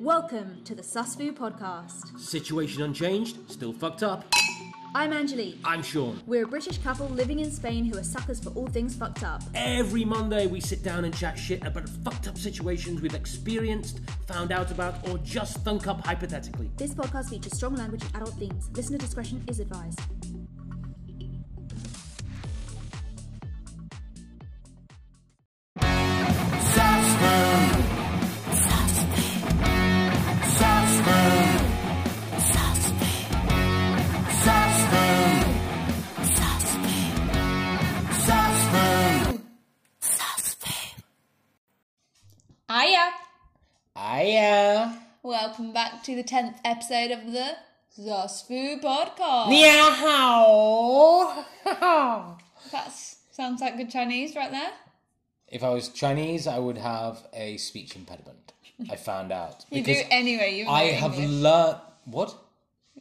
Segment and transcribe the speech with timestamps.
[0.00, 2.18] Welcome to the Susfu podcast.
[2.18, 4.24] Situation unchanged, still fucked up.
[4.94, 5.58] I'm Angelique.
[5.62, 6.22] I'm Sean.
[6.26, 9.42] We're a British couple living in Spain who are suckers for all things fucked up.
[9.54, 14.52] Every Monday we sit down and chat shit about fucked up situations we've experienced, found
[14.52, 16.70] out about, or just thunk up hypothetically.
[16.78, 18.70] This podcast features strong language and adult themes.
[18.74, 20.00] Listener discretion is advised.
[46.00, 47.56] Back to the 10th episode of the
[47.94, 49.50] Susfu podcast.
[49.50, 51.44] Meow!
[52.72, 52.90] That
[53.30, 54.70] sounds like good Chinese right there.
[55.48, 58.54] if I was Chinese, I would have a speech impediment.
[58.90, 59.66] I found out.
[59.70, 61.80] You do anyway, you I have learned.
[62.06, 62.34] What?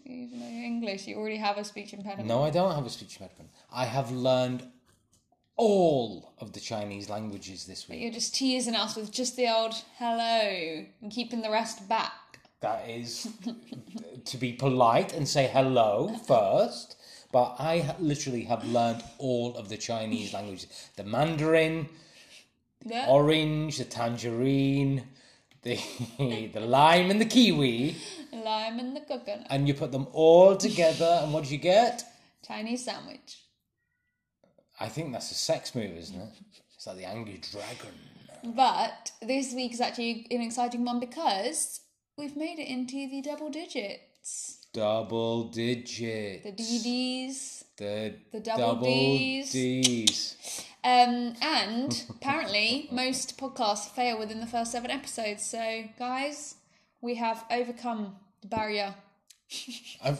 [0.03, 2.27] Even though you're English, you already have a speech impediment.
[2.27, 3.49] No, I don't have a speech impediment.
[3.71, 4.63] I have learned
[5.55, 8.01] all of the Chinese languages this week.
[8.01, 12.11] You're just teasing us with just the old hello and keeping the rest back.
[12.61, 13.27] That is
[14.25, 16.97] to be polite and say hello first.
[17.31, 21.87] But I literally have learned all of the Chinese languages the Mandarin,
[22.85, 23.05] Yeah.
[23.07, 25.03] orange, the tangerine,
[25.61, 25.79] the,
[26.53, 27.95] the lime, and the kiwi.
[28.33, 29.47] Lime and the coconut.
[29.49, 32.03] And you put them all together, and what do you get?
[32.45, 33.43] Chinese sandwich.
[34.79, 36.29] I think that's a sex move, isn't it?
[36.75, 37.93] It's like the angry dragon.
[38.55, 41.81] But this week is actually an exciting one because
[42.19, 44.57] we've made it into the double digits.
[44.73, 46.43] Double digits.
[46.43, 47.63] The DDs.
[47.77, 49.51] The, The double Ds.
[49.51, 50.65] Ds.
[50.83, 55.43] Um, and apparently, most podcasts fail within the first seven episodes.
[55.43, 56.55] So, guys,
[57.01, 58.95] we have overcome the barrier.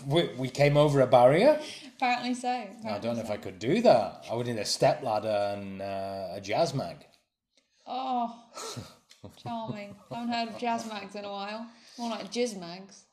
[0.07, 1.59] We, we came over a barrier.
[1.95, 2.49] Apparently so.
[2.49, 4.25] I don't know if I could do that.
[4.29, 7.05] I would need a step ladder and uh, a jazz mag.
[7.87, 8.35] Oh,
[9.43, 9.95] charming.
[10.11, 11.67] I haven't heard of jazz mags in a while.
[11.99, 13.03] More like jizz mags.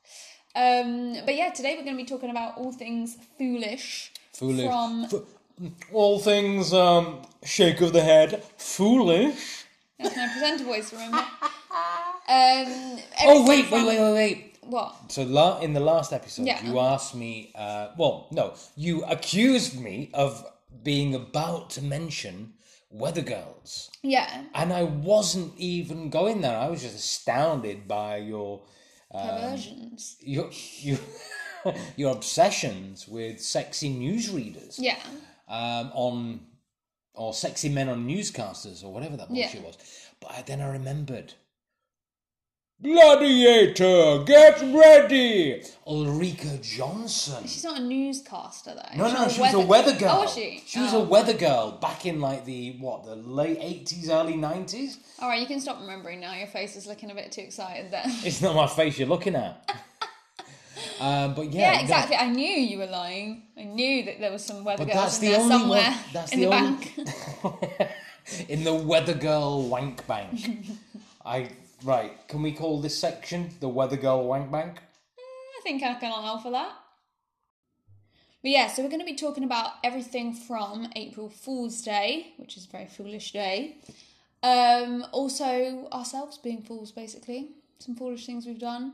[0.55, 4.13] Um, but yeah, today we're going to be talking about all things foolish.
[4.33, 4.67] Foolish.
[4.67, 5.27] From Fo-
[5.93, 8.43] all things um, shake of the head.
[8.57, 9.65] Foolish.
[9.99, 10.93] that's my presenter voice.
[10.93, 11.25] Remember?
[12.29, 14.57] Um, Oh wait, from- wait, wait, wait, wait.
[14.63, 15.13] What?
[15.13, 16.65] So la- in the last episode, Yeah.
[16.65, 17.53] you asked me.
[17.55, 20.45] Uh, well, no, you accused me of
[20.83, 22.55] being about to mention
[22.91, 26.57] Weather Girls, Yeah, and I wasn't even going there.
[26.59, 28.63] I was just astounded by your
[29.23, 30.17] perversions.
[30.21, 30.51] your
[30.81, 30.99] your,
[31.97, 34.77] your obsessions with sexy newsreaders.
[34.79, 34.99] Yeah.
[35.49, 36.41] um, on
[37.15, 39.67] or sexy men on newscasters or whatever that bullshit Yeah.
[39.67, 39.77] was.
[40.21, 41.33] But I, then I remembered.
[42.83, 45.63] Gladiator, get ready!
[45.87, 47.43] Ulrika Jonsson.
[47.45, 48.97] She's not a newscaster though.
[48.99, 50.11] No, She's no, not she was a weather girl.
[50.13, 50.63] Oh, was she?
[50.67, 51.01] She was Oh.
[51.01, 54.99] a weather girl back in like the what, the late eighties, early nineties.
[55.21, 56.35] All right, you can stop remembering now.
[56.35, 58.05] Your face is looking a bit too excited there.
[58.25, 59.71] It's not my face you're looking at.
[61.01, 62.17] um, but yeah, yeah, no, exactly.
[62.17, 63.45] I knew you were lying.
[63.57, 65.91] I knew that there was some weather But girls that's in the there only somewhere
[65.91, 65.99] one.
[66.13, 66.87] That's in the, the, only,
[67.49, 67.91] bank.
[68.51, 70.67] in the weather girl wank bank.
[71.25, 71.49] I
[71.85, 72.13] right.
[72.29, 74.79] Can we call this section the weather girl wank bank?
[75.19, 76.73] I think I can allow for that.
[78.43, 82.57] But yeah, so we're going to be talking about everything from April Fool's Day, which
[82.57, 83.79] is a very foolish day.
[84.43, 87.51] Um, also, ourselves being fools, basically.
[87.79, 88.93] Some foolish things we've done.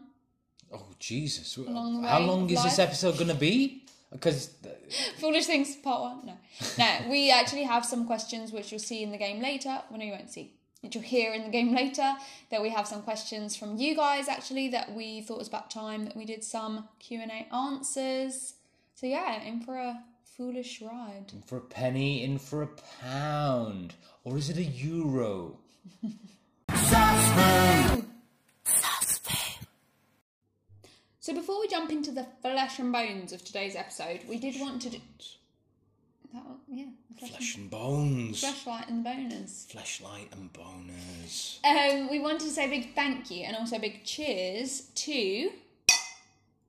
[0.72, 1.56] Oh Jesus!
[1.58, 3.84] Along the How long is this episode gonna be?
[4.10, 4.54] Because
[5.18, 6.26] Foolish things, part one.
[6.26, 6.34] No,
[6.78, 7.10] no.
[7.10, 9.82] We actually have some questions which you'll see in the game later.
[9.90, 10.52] Well, no, you won't see.
[10.82, 12.14] Which you'll hear in the game later.
[12.50, 16.04] That we have some questions from you guys actually that we thought was about time
[16.04, 18.54] that we did some Q and A answers.
[18.94, 20.02] So yeah, in for a
[20.36, 21.32] foolish ride.
[21.32, 22.68] In for a penny, in for a
[23.00, 23.94] pound,
[24.24, 25.58] or is it a euro?
[31.22, 34.82] So before we jump into the flesh and bones of today's episode, we did want
[34.82, 34.98] to do.
[36.32, 36.84] That one, yeah,
[37.18, 39.66] flesh, Flesh and bones, and, fleshlight and boners.
[39.70, 41.58] fleshlight and boners.
[41.64, 45.50] Um, we wanted to say a big thank you and also a big cheers to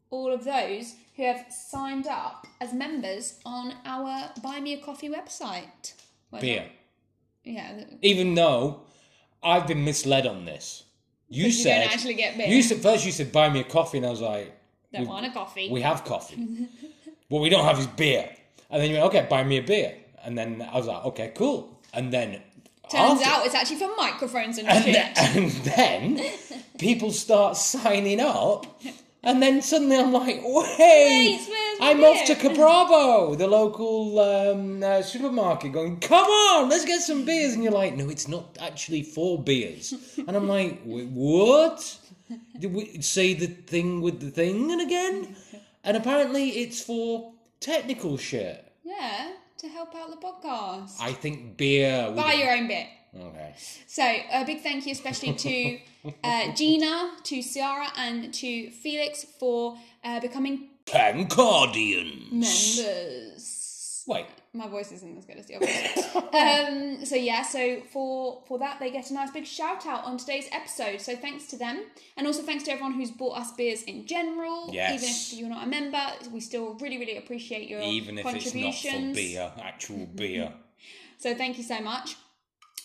[0.09, 5.09] all of those who have signed up as members on our Buy Me a Coffee
[5.09, 5.93] website.
[6.39, 6.65] Beer.
[7.45, 8.81] Yeah, Even though
[9.43, 10.83] I've been misled on this.
[11.29, 12.47] You you said don't actually get beer.
[12.47, 13.05] You said first.
[13.05, 14.55] You said buy me a coffee, and I was like,
[14.91, 15.69] don't we- want a coffee.
[15.71, 16.67] We have coffee.
[17.27, 18.29] what we don't have is beer.
[18.69, 19.95] And then you went, okay, buy me a beer.
[20.23, 21.79] And then I was like, okay, cool.
[21.93, 22.41] And then
[22.89, 25.17] Turns after- out it's actually for microphones and, and shit.
[25.17, 26.31] and then
[26.79, 28.65] people start signing up,
[29.23, 34.83] and then suddenly I'm like, wait, Wait, I'm off to beer?" Caprabo, the local um,
[34.83, 37.53] uh, supermarket, going, come on, let's get some beers.
[37.53, 39.93] And you're like, no, it's not actually four beers.
[40.27, 41.97] And I'm like, wait, what?
[42.59, 45.35] Did we say the thing with the thing and again?
[45.83, 47.32] And apparently it's for
[47.63, 48.71] technical shit.
[48.83, 50.95] Yeah, to help out the podcast.
[50.99, 52.05] I think beer.
[52.07, 52.87] would- Buy your own bit.
[53.15, 53.53] Okay.
[53.87, 55.79] So a big thank you, especially to
[56.23, 62.31] uh, Gina, to Ciara, and to Felix for uh, becoming Tankardians.
[62.31, 63.59] members.
[64.05, 64.25] Wait.
[64.53, 66.15] My voice isn't as good as the others.
[66.99, 70.17] um, so yeah, so for for that they get a nice big shout out on
[70.17, 71.01] today's episode.
[71.01, 71.83] So thanks to them,
[72.17, 74.69] and also thanks to everyone who's bought us beers in general.
[74.71, 74.95] Yes.
[74.95, 76.01] Even if you're not a member,
[76.31, 80.53] we still really really appreciate your Even if it's not for beer, actual beer.
[81.17, 82.17] So thank you so much.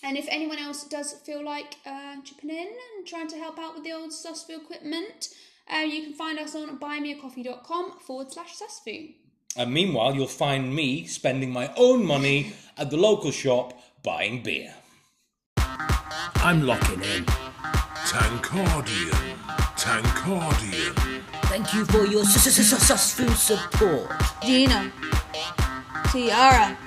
[0.03, 3.75] And if anyone else does feel like uh, chipping in and trying to help out
[3.75, 5.29] with the old Susfu equipment,
[5.73, 9.15] uh, you can find us on buymeacoffee.com forward slash Susfu.
[9.59, 13.75] And meanwhile, you'll find me spending my own money at the local shop
[14.05, 14.73] buying beer.
[16.37, 17.25] I'm locking in.
[18.07, 19.37] Tankardian.
[19.77, 20.95] Tankardian.
[21.51, 24.13] Thank you for your sus- sus- sus- sus- food support.
[24.47, 24.93] Gina,
[26.13, 26.79] Tiara,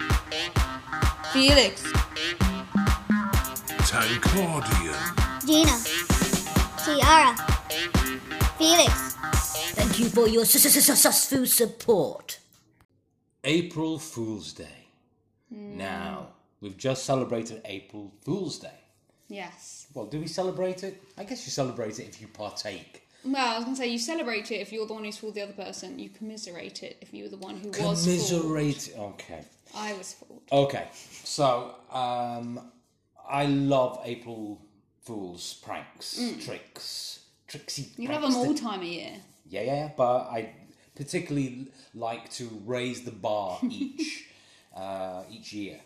[1.34, 1.84] Felix,
[3.90, 5.02] Tankardian.
[5.46, 5.76] Gina,
[6.86, 7.36] Tiara,
[8.58, 8.94] Felix,
[9.76, 12.38] Thank you for your sus- sus- sus- sus- food support.
[13.44, 14.88] April Fool's Day.
[15.50, 16.28] Now,
[16.62, 18.80] we've just celebrated April Fool's Day.
[19.28, 19.88] Yes.
[19.94, 21.02] Well, do we celebrate it?
[21.18, 23.08] I guess you celebrate it if you partake.
[23.24, 25.36] Well, I was going to say, you celebrate it if you're the one who's fooled
[25.36, 26.00] the other person.
[26.00, 27.98] You commiserate it if you were the one who was fooled.
[27.98, 28.94] Commiserate.
[28.98, 29.44] Okay.
[29.76, 30.42] I was fooled.
[30.52, 30.88] Okay.
[31.24, 32.72] So, um,
[33.28, 34.62] I love April
[35.02, 37.90] Fool's pranks, tricks, tricksy.
[37.98, 39.14] You pranks them all time of year.
[39.48, 40.54] Yeah, yeah, yeah, but I
[41.04, 44.26] particularly like to raise the bar each
[44.76, 45.80] uh, each year.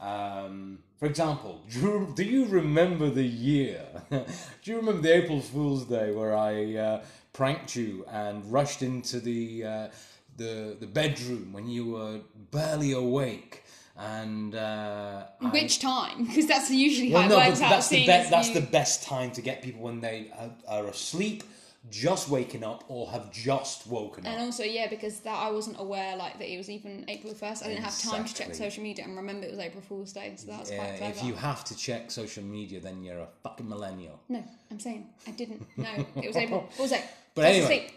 [0.00, 3.84] Um, for example, do you, do you remember the year?
[4.10, 9.20] do you remember the April Fool's Day where I uh, pranked you and rushed into
[9.20, 9.88] the uh,
[10.36, 12.20] the the bedroom when you were
[12.50, 13.64] barely awake?
[13.94, 16.24] And uh, Which time?
[16.26, 17.70] Because that's usually how well, it no, works but out.
[17.74, 20.86] that's the be- that's you- the best time to get people when they are, are
[20.86, 21.42] asleep,
[21.90, 24.32] just waking up, or have just woken up.
[24.32, 27.64] And also, yeah, because that I wasn't aware like that it was even April first.
[27.64, 30.32] I didn't have time to check social media and remember it was April Fool's Day.
[30.36, 31.18] So that's quite Yeah, clever.
[31.18, 34.20] if you have to check social media, then you're a fucking millennial.
[34.28, 35.66] No, I'm saying I didn't.
[35.76, 37.04] No, it was April Fool's Day.
[37.34, 37.90] But anyway,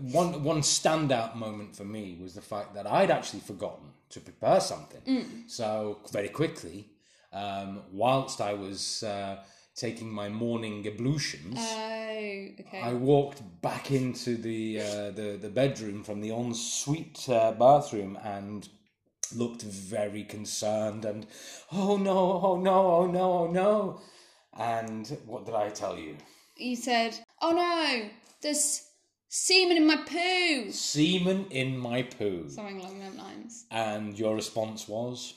[0.00, 4.60] one one standout moment for me was the fact that I'd actually forgotten to prepare
[4.60, 5.02] something.
[5.02, 5.50] Mm.
[5.50, 6.88] So very quickly,
[7.32, 9.42] um, whilst I was uh,
[9.74, 11.56] taking my morning ablutions.
[11.58, 12.80] Oh, okay.
[12.82, 18.68] I walked back into the uh, the the bedroom from the ensuite uh, bathroom and
[19.34, 21.26] looked very concerned and
[21.72, 24.00] oh no oh no oh no oh no
[24.58, 26.16] and what did I tell you?
[26.58, 28.10] you said, "Oh no,
[28.42, 28.82] there's
[29.28, 32.48] semen in my poo." Semen in my poo.
[32.50, 33.64] Something along those lines.
[33.70, 35.32] And your response was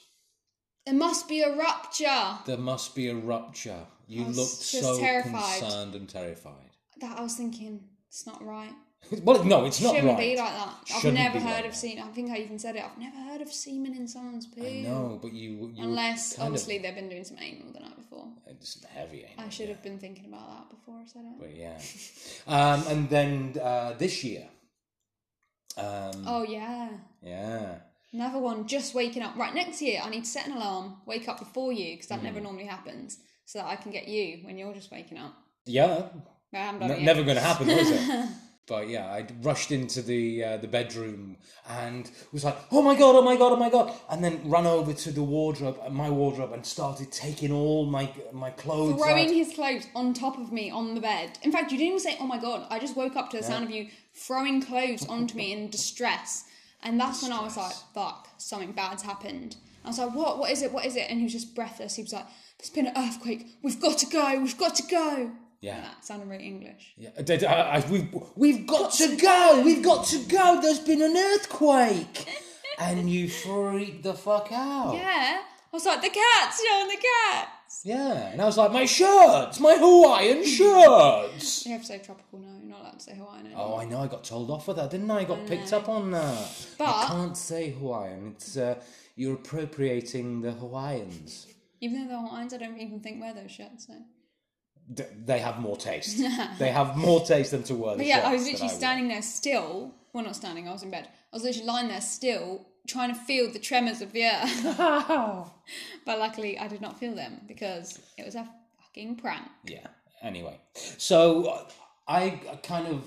[0.86, 2.38] There must be a rupture.
[2.46, 3.86] there must be a rupture.
[4.08, 5.60] You was looked just so terrified.
[5.60, 6.70] concerned and terrified.
[7.02, 8.74] That I was thinking, it's not right.
[9.24, 10.20] Well, no, it's not Shouldn't right.
[10.20, 10.76] be like that.
[10.82, 11.78] I've Shouldn't never be heard like of that.
[11.78, 12.04] semen.
[12.08, 12.84] I think I even said it.
[12.84, 14.66] I've never heard of semen in someone's poo.
[14.66, 17.82] I know, but you, you Unless, kind of- obviously, they've been doing some anal the
[17.82, 18.28] night before.
[18.48, 19.26] it's heavy.
[19.30, 19.54] ain't I it?
[19.54, 21.40] should have been thinking about that before I said it.
[21.40, 21.78] But yeah.
[22.48, 24.48] Um, and then uh, this year.
[25.78, 26.90] Um, Oh, yeah.
[27.22, 27.76] Yeah.
[28.14, 29.36] Another one, just waking up.
[29.36, 32.24] Right, next year, I need to set an alarm, wake up before you, because that
[32.24, 35.34] never normally happens, so that I can get you when you're just waking up.
[35.66, 36.08] Yeah.
[36.54, 38.30] N- never going to happen, was it?
[38.68, 41.38] But yeah, I rushed into the uh, the bedroom
[41.70, 43.16] and was like, "Oh my god!
[43.16, 43.52] Oh my god!
[43.52, 47.12] Oh my god!" And then ran over to the wardrobe, uh, my wardrobe, and started
[47.12, 49.36] taking all my my clothes Throwing out.
[49.36, 51.38] his clothes on top of me on the bed.
[51.44, 52.66] In fact, you didn't even say, oh my god.
[52.72, 56.46] I just woke up to the sound of you throwing clothes onto me in distress.
[56.82, 59.58] And that's when I was like, fuck, something bad's happened.
[59.84, 60.40] I was like, what?
[60.40, 60.72] What is it?
[60.72, 61.06] What is it?
[61.10, 61.96] And he was just breathless.
[61.96, 62.26] He was like,
[62.58, 63.46] there's been an earthquake.
[63.62, 64.40] We've got to go.
[64.42, 65.32] We've got to go.
[65.62, 65.82] Yeah.
[65.82, 66.94] That sounded really English.
[66.98, 69.62] Yeah, I I- I- we've, we've got to go!
[69.66, 70.60] We've got to go!
[70.62, 72.28] There's been an earthquake!
[72.78, 74.94] and you freaked the fuck out.
[74.96, 75.42] Yeah.
[75.42, 77.82] I was like, the cats, showing the cats.
[77.84, 79.60] Yeah, and I was like, my shirts!
[79.60, 80.46] My Hawaiian
[80.96, 81.66] shirts!
[81.66, 82.48] You have to say tropical no.
[82.62, 83.74] You're not allowed to say Hawaiian anymore.
[83.74, 85.20] Oh, I know, I got told off for that, didn't I?
[85.20, 86.68] I got picked up on that.
[86.78, 88.34] But- you can't say Hawaiian.
[88.36, 88.76] It's, uh,
[89.16, 91.48] you're appropriating the Hawaiians.
[91.86, 93.88] Even though they're Hawaiians, I don't even think wear those shirts.
[93.88, 93.94] So.
[94.98, 96.18] th- they have more taste.
[96.60, 98.78] they have more taste than to wear the But yeah, I was that literally wear.
[98.84, 99.94] standing there still.
[100.14, 100.68] Well, not standing.
[100.68, 101.06] I was in bed.
[101.32, 104.78] I was literally lying there still, trying to feel the tremors of the earth.
[106.06, 108.48] but luckily, I did not feel them because it was a
[108.82, 109.48] fucking prank.
[109.66, 109.88] Yeah.
[110.22, 110.58] Anyway,
[110.98, 111.68] so
[112.08, 113.02] I kind of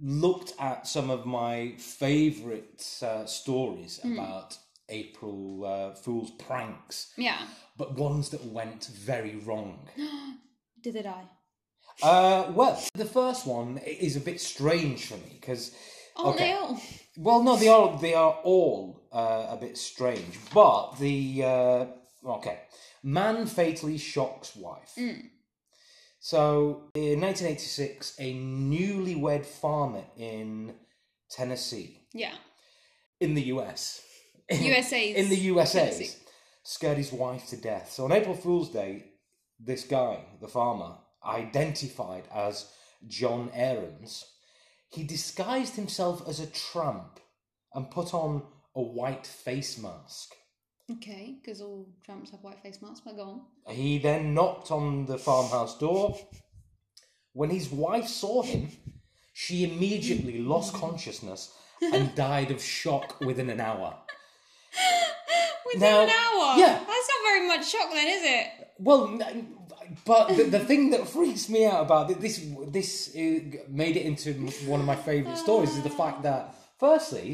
[0.00, 4.18] looked at some of my favourite uh, stories Hmm.
[4.18, 7.38] about April uh, Fool's pranks, Yeah.
[7.76, 9.88] but ones that went very wrong.
[10.82, 11.24] Did they die?
[12.02, 15.74] Uh, well, the first one is a bit strange for me because.
[16.16, 16.80] Aren't they all?
[17.16, 21.86] Well, no, they are they are all uh, a bit strange, but the uh,
[22.36, 22.60] okay,
[23.02, 24.92] man fatally shocks wife.
[26.20, 30.74] So in 1986, a newlywed farmer in
[31.30, 32.34] Tennessee, Yeah.
[33.20, 34.00] in the US,
[34.50, 36.10] USA's in the USA, Tennessee.
[36.62, 37.90] scared his wife to death.
[37.92, 39.04] So on April Fool's Day,
[39.58, 42.70] this guy, the farmer, identified as
[43.06, 44.24] John Aarons,
[44.90, 47.20] he disguised himself as a tramp
[47.74, 48.42] and put on
[48.76, 50.34] a white face mask.
[50.90, 53.74] Okay, because all tramps have white face masks, but go on.
[53.74, 56.16] He then knocked on the farmhouse door.
[57.32, 58.68] When his wife saw him,
[59.32, 63.96] she immediately lost consciousness and died of shock within an hour.
[65.74, 66.58] Within Now- an hour?
[66.58, 66.74] yeah.
[66.78, 68.46] That's not very much shock then, is it?
[68.78, 69.18] Well,
[70.04, 73.14] but the, the thing that freaks me out about it- this this
[73.68, 74.32] made it into
[74.66, 76.02] one of my favourite stories is the ah.
[76.02, 77.28] fact that firstly,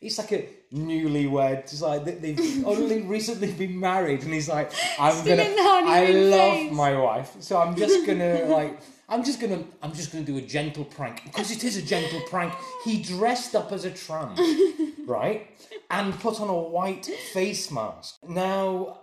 [0.00, 1.60] it's like a newlywed.
[1.60, 5.56] It's like they- they've only recently been married, and he's like, "I'm Still gonna, in
[5.56, 8.78] the honeymoon I love phase." my wife, so I'm just gonna like."
[9.14, 12.20] I'm just gonna I'm just gonna do a gentle prank because it is a gentle
[12.28, 12.52] prank.
[12.84, 14.36] He dressed up as a tramp,
[15.06, 15.46] right,
[15.88, 18.16] and put on a white face mask.
[18.28, 18.98] Now,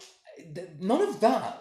[0.54, 1.60] th- none of that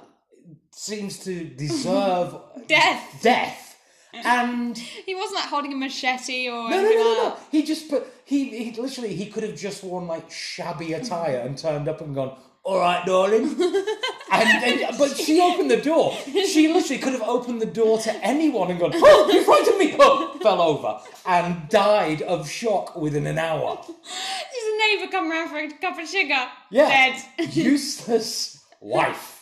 [0.72, 2.34] seems to deserve
[2.66, 3.20] Death.
[3.22, 3.66] death.
[4.12, 7.36] And He wasn't like holding a machete or no, no, anything no, no, no.
[7.52, 11.56] He just put he he literally he could have just worn like shabby attire and
[11.56, 12.36] turned up and gone.
[12.62, 13.44] All right, darling.
[14.32, 16.14] and, and but she opened the door.
[16.24, 18.92] She literally could have opened the door to anyone and gone.
[18.94, 19.96] Oh, you frightened me!
[19.98, 23.80] Oh, fell over and died of shock within an hour.
[23.82, 26.46] A neighbour come round for a cup of sugar.
[26.70, 27.54] Yeah, Dead.
[27.54, 29.39] useless wife.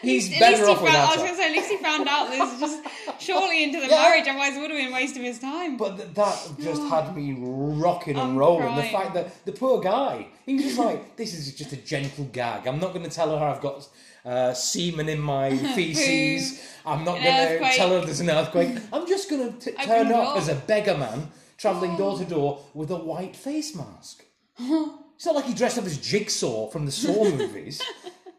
[0.00, 1.22] He's At better off found, I without was her.
[1.22, 4.02] going to say, at least he found out this is just shortly into the Yeah.
[4.02, 5.76] marriage, otherwise it would have been a waste of his time.
[5.76, 8.74] But th- that just had me rocking and I'm rolling.
[8.76, 12.24] The fact that the poor guy, he was just like, this is just a gentle
[12.26, 12.66] gag.
[12.66, 13.88] I'm not going to tell her I've got
[14.24, 16.62] uh, semen in my feces.
[16.86, 18.76] I'm not going to tell her there's an earthquake.
[18.92, 22.90] I'm just going to turn up as a beggar man travelling door to door with
[22.90, 24.24] a white face mask.
[24.58, 27.82] It's not like he dressed up as Jigsaw from the Saw movies.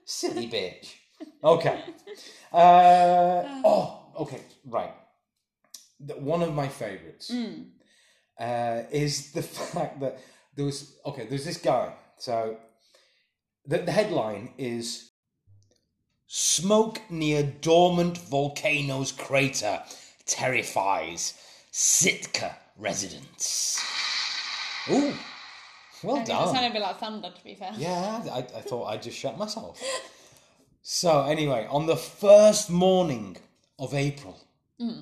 [0.06, 0.94] Silly bitch.
[1.44, 1.82] Okay.
[2.52, 4.94] Uh, oh, okay, right.
[6.00, 7.32] The- One of my favourites
[8.40, 9.42] uh, is the
[9.74, 10.20] fact that
[10.56, 11.26] there was okay.
[11.28, 11.94] There's this guy.
[12.18, 12.58] So
[13.66, 15.12] the, the headline is
[16.28, 19.82] "Smoke near dormant volcano's crater
[20.26, 21.34] terrifies
[21.72, 23.82] Sitka residents."
[24.90, 25.14] Ooh,
[26.04, 26.54] well It done.
[26.54, 27.72] sounded a bit like thunder, to be fair.
[27.78, 29.82] Yeah, I, I thought I'd just shut myself.
[30.90, 33.36] So, anyway, on the first morning
[33.78, 34.40] of April,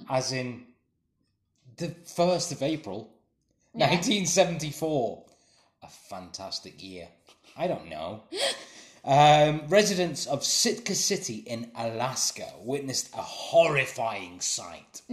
[0.09, 0.63] as in
[1.77, 3.11] the 1st of April,
[3.73, 5.23] 1974,
[5.83, 7.07] a fantastic year.
[7.55, 8.23] I don't know.
[9.07, 15.03] Um, residents of Sitka City in Alaska witnessed a horrifying sight.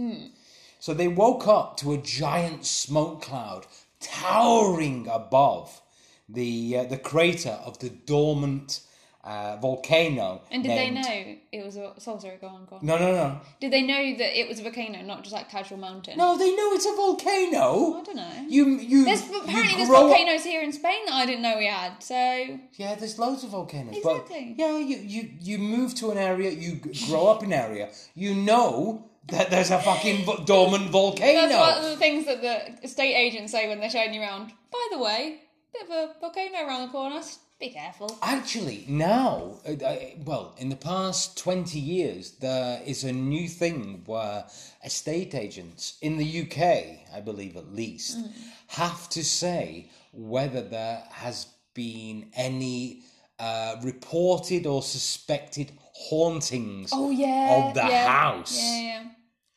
[0.79, 3.67] So they woke up to a giant smoke cloud
[3.99, 5.79] towering above
[6.27, 8.79] the uh, the crater of the dormant
[9.23, 10.41] uh, volcano.
[10.51, 11.93] And did they know it was a.
[11.97, 12.85] So sorry, go on, go on.
[12.85, 13.39] No, no, no.
[13.61, 16.17] Did they know that it was a volcano, not just like casual mountain?
[16.17, 17.99] No, they know it's a volcano.
[17.99, 18.45] I don't know.
[18.49, 19.05] You, you.
[19.05, 21.67] There's you apparently there's grow up- volcanoes here in Spain that I didn't know we
[21.67, 22.03] had.
[22.03, 23.95] So Yeah, there's loads of volcanoes.
[23.97, 24.55] Exactly.
[24.57, 27.89] But yeah, you, you you move to an area, you grow up in an area,
[28.15, 31.47] you know that there's a fucking dormant volcano.
[31.47, 34.51] that's one of the things that the estate agents say when they're showing you around.
[34.69, 35.39] By the way,
[35.71, 37.21] bit of a volcano around the corner.
[37.59, 38.17] Be careful.
[38.21, 39.95] Actually, now, uh, uh,
[40.25, 44.45] well, in the past 20 years, there is a new thing where
[44.83, 48.31] estate agents in the UK, I believe at least, Mm.
[48.67, 53.03] have to say whether there has been any
[53.39, 57.67] uh, reported or suspected hauntings Oh yeah.
[57.67, 58.07] of the yeah.
[58.07, 58.57] house.
[58.57, 59.03] Yeah, yeah.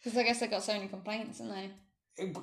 [0.02, 1.70] Because I guess they got so many complaints, didn't they?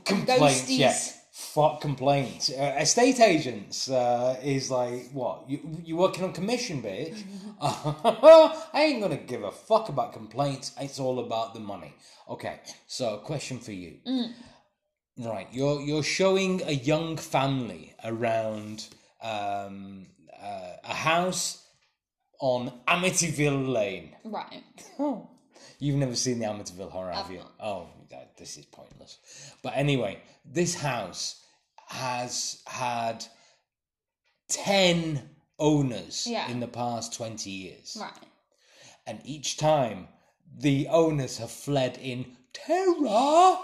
[0.05, 0.69] complaints.
[0.69, 1.17] Yeah, Ghosties.
[1.33, 2.51] Fuck complaints.
[2.51, 7.23] Uh, estate agents uh, is like what you you working on commission, bitch.
[7.61, 10.73] I ain't gonna give a fuck about complaints.
[10.79, 11.93] It's all about the money.
[12.29, 13.97] Okay, so question for you.
[15.17, 18.87] Right, you're you're showing a young family around
[19.21, 20.05] um,
[20.39, 21.65] uh, a house
[22.39, 24.15] on Amityville Lane.
[24.23, 24.63] Right.
[25.79, 27.41] You've never seen the Amityville horror, have you?
[27.59, 29.17] Oh, that, this is pointless.
[29.61, 31.41] But anyway, this house
[31.87, 33.25] has had
[34.49, 36.49] 10 owners Yeah.
[36.49, 37.97] in the past 20 years.
[37.99, 38.11] Right.
[39.05, 40.07] And each time
[40.55, 43.57] the owners have fled in terror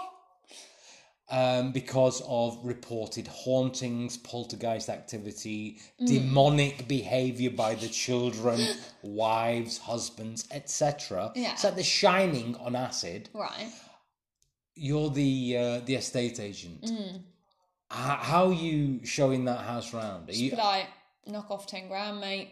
[1.32, 6.06] um, because of reported hauntings, poltergeist activity, Mm.
[6.08, 8.60] demonic behavior by the children,
[9.02, 11.30] wives, husbands, etc.
[11.36, 11.52] Yeah.
[11.52, 13.28] It's like The Shining on acid.
[13.32, 13.70] Right.
[14.82, 16.80] You're the uh, the estate agent.
[16.82, 17.16] Mm.
[17.16, 17.22] H-
[18.30, 20.30] how are you showing that house round?
[20.30, 20.86] Are you Be like,
[21.26, 22.48] knock off 10 grand, mate.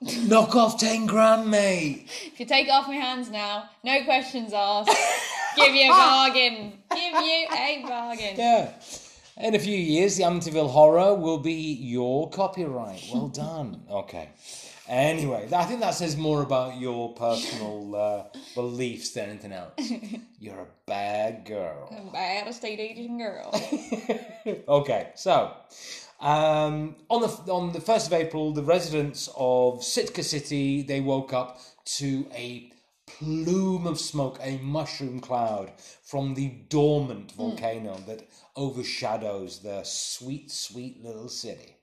[0.28, 2.06] knock off ten grand, mate?
[2.26, 4.90] If you take it off my hands now, no questions asked.
[5.56, 6.74] Give you a bargain.
[6.90, 8.34] Give you a bargain.
[8.36, 8.70] Yeah.
[9.38, 13.02] In a few years, the Amityville Horror will be your copyright.
[13.12, 13.82] Well done.
[13.90, 14.28] Okay.
[14.88, 19.72] Anyway, I think that says more about your personal uh, beliefs than anything else.
[20.40, 21.88] You're a bad girl.
[21.90, 23.50] A bad estate agent girl.
[24.68, 25.52] Okay, so
[26.20, 31.32] um, on the on the first of April, the residents of Sitka City they woke
[31.32, 31.60] up
[31.98, 32.70] to a
[33.06, 35.72] plume of smoke, a mushroom cloud
[36.04, 41.75] from the dormant volcano that overshadows the sweet, sweet little city.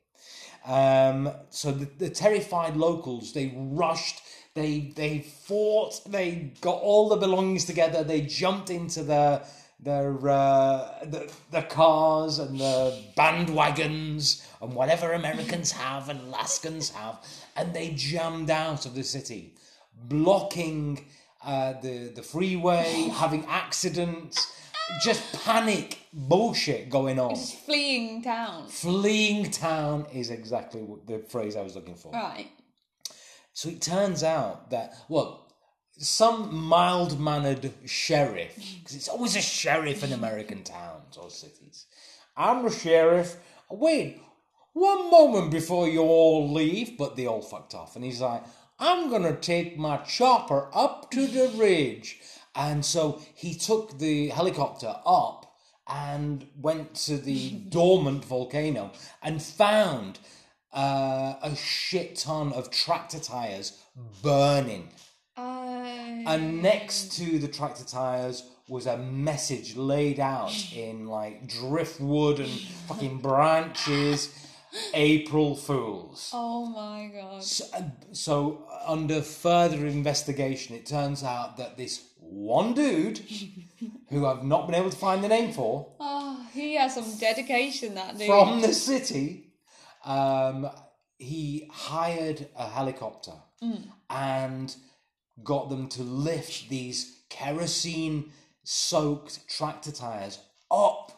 [0.65, 4.21] Um, so the, the terrified locals they rushed.
[4.53, 5.99] They they fought.
[6.09, 8.03] They got all the belongings together.
[8.03, 9.43] They jumped into their
[9.79, 17.19] their uh, the, the cars and the bandwagons and whatever Americans have and Alaskans have,
[17.55, 19.55] and they jammed out of the city,
[20.03, 21.05] blocking
[21.43, 24.53] uh, the the freeway, having accidents,
[25.01, 27.31] just panic bullshit going on.
[27.31, 28.67] Just fleeing town.
[28.67, 32.11] Fleeing town is exactly what the phrase I was looking for.
[32.11, 32.51] Right.
[33.53, 35.47] So it turns out that, well,
[35.97, 41.85] some mild mannered sheriff, because it's always a sheriff in American towns or cities.
[42.35, 43.37] I'm the sheriff.
[43.69, 44.21] Wait,
[44.73, 47.95] one moment before you all leave, but they all fucked off.
[47.95, 48.43] And he's like,
[48.79, 52.19] I'm to take my chopper up to the ridge.
[52.55, 55.55] And so he took the helicopter up
[55.87, 60.19] and went to the dormant volcano and found
[60.73, 63.81] uh, a shit ton of tractor tires
[64.21, 64.89] burning.
[65.35, 65.41] Uh,
[66.25, 72.49] And next to the tractor tires was a message laid out in like driftwood and
[72.87, 74.33] fucking branches.
[74.95, 76.31] April Fools.
[76.33, 77.43] oh my god.
[77.43, 77.65] So,
[78.11, 83.19] so, under further investigation, it turns out that this one dude,
[84.09, 87.95] who I've not been able to find the name for, Oh, he has some dedication,
[87.95, 88.27] that dude.
[88.27, 89.53] from the city,
[90.05, 90.69] um,
[91.17, 93.33] he hired a helicopter
[94.09, 94.75] and
[95.43, 98.29] got them to lift these kerosene
[98.63, 101.11] soaked tractor tires up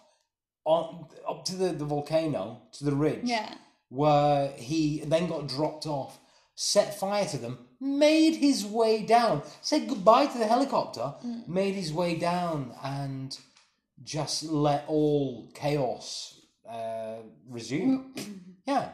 [0.64, 3.52] on up to the, the volcano to the ridge Yeah.
[3.90, 6.20] where he then got dropped off
[6.56, 11.14] set fire to them made his way down said goodbye to the helicopter
[11.48, 13.38] made his way down and
[14.04, 17.16] just let all chaos uh,
[17.50, 18.06] resume
[18.68, 18.90] yeah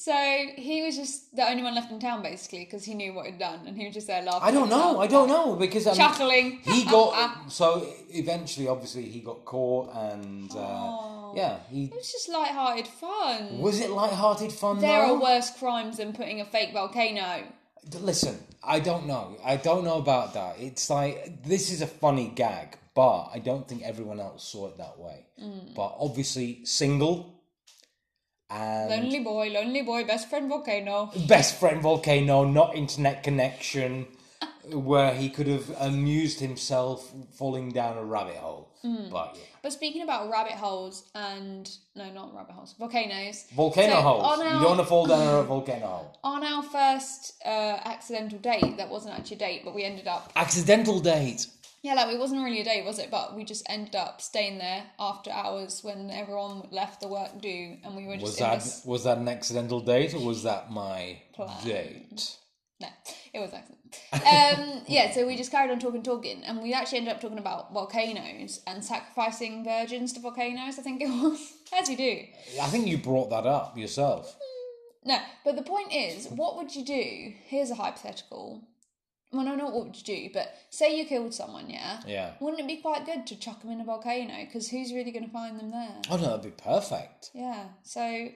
[0.00, 0.16] So
[0.56, 3.38] he was just the only one left in town, basically, because he knew what he'd
[3.38, 4.48] done, and he was just there laughing.
[4.48, 4.98] I don't know.
[4.98, 6.46] I don't know because mean, Chuckling.
[6.62, 12.30] he got so eventually, obviously, he got caught, and uh, yeah, he It was just
[12.30, 13.58] light-hearted fun.
[13.58, 14.78] was it light-hearted fun.
[14.80, 15.16] there though?
[15.16, 17.44] are worse crimes than putting a fake volcano.
[18.00, 19.36] Listen, I don't know.
[19.44, 20.56] I don't know about that.
[20.58, 24.78] It's like this is a funny gag, but I don't think everyone else saw it
[24.78, 25.26] that way.
[25.42, 25.74] Mm.
[25.74, 27.40] But obviously, single
[28.50, 31.10] and Lonely boy, lonely boy, best friend volcano.
[31.28, 34.06] best friend volcano, not internet connection,
[34.74, 38.74] where he could have amused himself falling down a rabbit hole.
[38.84, 39.10] Mm.
[39.10, 39.42] But yeah.
[39.62, 43.44] But speaking about rabbit holes and no, not rabbit holes, volcanoes.
[43.54, 44.24] Volcano So, holes.
[44.24, 46.18] On You don't want to fall down a volcano hole.
[46.24, 47.48] on our first uh,
[47.84, 51.46] accidental date, that wasn't actually a date, but we ended up Accidental date.
[51.82, 53.10] Yeah, like it wasn't really a date, was it?
[53.10, 57.76] But we just ended up staying there after hours when everyone left the work do,
[57.84, 58.82] and we were just Was that this.
[58.84, 61.48] was that an accidental date or was that my Plan.
[61.64, 62.36] date?
[62.80, 62.88] No,
[63.34, 63.78] it was accident.
[64.12, 67.38] Um, yeah, so we just carried on talking, talking, and we actually ended up talking
[67.38, 70.78] about volcanoes and sacrificing virgins to volcanoes.
[70.78, 72.22] I think it was, as you do.
[72.60, 74.36] I think you brought that up yourself.
[75.04, 77.32] No, but the point is, what would you do?
[77.46, 78.62] Here's a hypothetical.
[79.32, 82.00] Well, no, not what would you do, but say you killed someone, yeah?
[82.06, 82.32] Yeah.
[82.40, 84.34] Wouldn't it be quite good to chuck them in a volcano?
[84.44, 85.96] Because who's really going to find them there?
[86.10, 87.30] Oh no, that'd be perfect.
[87.32, 87.66] Yeah.
[87.84, 88.28] So,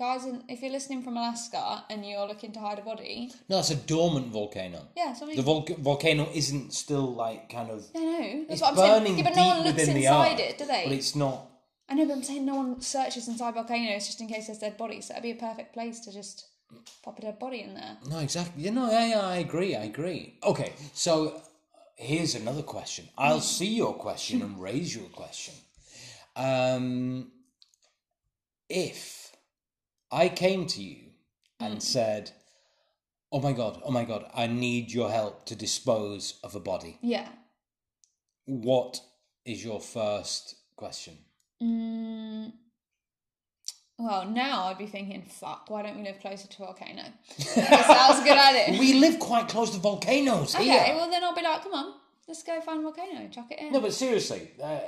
[0.00, 3.58] guys, in- if you're listening from Alaska and you're looking to hide a body, No,
[3.60, 4.80] it's a dormant volcano.
[4.96, 5.36] yeah, something.
[5.36, 7.78] The vol- volcano isn't still like kind of.
[7.94, 8.92] no, no, that's It's what I'm saying.
[9.04, 10.84] burning Yeah, but deep no one looks within the inside earth, it, do they?
[10.86, 11.38] But it's not.
[11.90, 14.76] I know, but I'm saying no one searches inside volcanoes just in case there's dead
[14.78, 15.06] bodies.
[15.06, 16.46] So that'd be a perfect place to just
[17.02, 17.98] pop a dead body in there.
[18.08, 18.62] No, exactly.
[18.64, 19.74] You know, yeah, yeah, I agree.
[19.76, 20.38] I agree.
[20.42, 21.42] Okay, so
[21.96, 23.08] here's another question.
[23.18, 25.54] I'll see your question and raise your question.
[26.36, 27.32] Um,
[28.68, 29.19] if
[30.12, 31.10] I came to you
[31.58, 32.30] and said,
[33.32, 36.98] "Oh my god, oh my god, I need your help to dispose of a body,"
[37.02, 37.28] Yeah.
[38.46, 39.00] what
[39.44, 41.18] is your first question?
[41.62, 42.52] Mm,
[43.98, 47.02] well, now I'd be thinking, fuck, why don't we live closer to a volcano?
[47.54, 48.78] that sounds a good idea.
[48.80, 50.94] We live quite close to volcanoes okay, here.
[50.94, 51.94] well then I'll be like, come on,
[52.26, 53.72] let's go find a volcano, chuck it in.
[53.72, 54.78] No, but seriously, uh,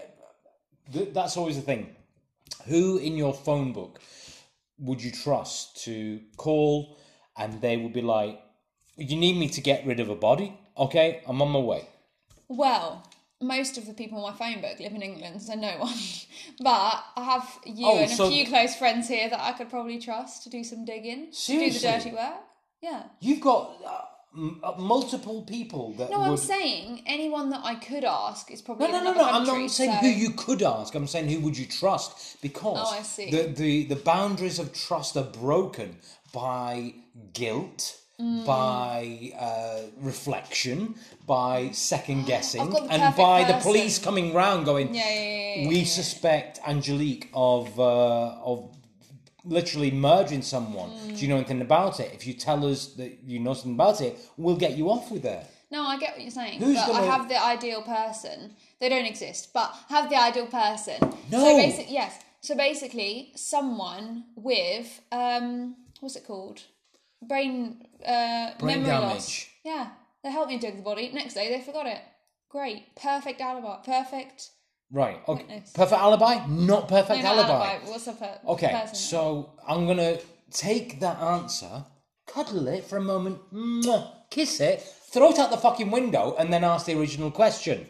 [0.92, 1.94] th- that's always the thing.
[2.66, 4.00] Who in your phone book
[4.78, 6.98] would you trust to call
[7.36, 8.40] and they would be like,
[8.96, 10.58] You need me to get rid of a body?
[10.76, 11.86] Okay, I'm on my way.
[12.48, 13.06] Well,
[13.40, 15.94] most of the people in my phone book live in England, so no one.
[16.60, 19.70] but I have you Oh, and so- a few close friends here that I could
[19.70, 22.40] probably trust to do some digging, to do the dirty work.
[22.80, 23.04] Yeah.
[23.20, 24.00] You've got uh,
[24.36, 26.28] m- uh, multiple people that No, would.
[26.30, 29.24] I'm saying anyone that I could ask is probably No, no, no, no.
[29.24, 30.94] I'm not saying so- who you could ask.
[30.94, 33.30] I'm saying who would you trust because Oh, I see.
[33.30, 35.96] the the the boundaries of trust are broken
[36.32, 36.94] by
[37.32, 37.98] guilt.
[38.20, 38.44] Mm.
[38.46, 40.94] By uh, reflection,
[41.26, 45.54] by second guessing, I've got the and by the police coming round going, Yeah, yeah,
[45.62, 48.58] yeah, "We suspect Angelique of uh, of
[49.44, 50.90] literally murdering someone.
[50.90, 51.16] Mm.
[51.16, 52.12] Do you know anything about it?
[52.14, 55.24] If you tell us that you know something about it, we'll get you off with
[55.24, 56.60] it." No, I get what you're saying.
[56.60, 58.54] Who's but I gonna- I have the ideal person.
[58.78, 60.98] They don't exist, but have the ideal person.
[61.30, 61.38] No.
[61.44, 62.18] So basic, yes.
[62.40, 66.60] So basically, someone with um, what's it called?
[67.22, 69.46] Brain uh, Brain memory loss.
[69.64, 69.90] Yeah,
[70.22, 71.10] they helped me dig the body.
[71.12, 72.00] Next day, they forgot it.
[72.48, 73.76] Great, perfect alibi.
[73.84, 74.50] Perfect.
[74.92, 75.20] Right.
[75.26, 75.42] Okay.
[75.44, 75.72] Witness.
[75.72, 76.46] Perfect alibi?
[76.48, 77.78] Not perfect No, not alibi.
[77.90, 78.68] What's the per- Okay.
[78.70, 78.94] person?
[78.94, 80.18] So I'm gonna
[80.50, 81.84] take that answer,
[82.26, 83.38] cuddle it for a moment,
[84.30, 87.86] kiss it, throw it out the fucking window, and then ask the original question: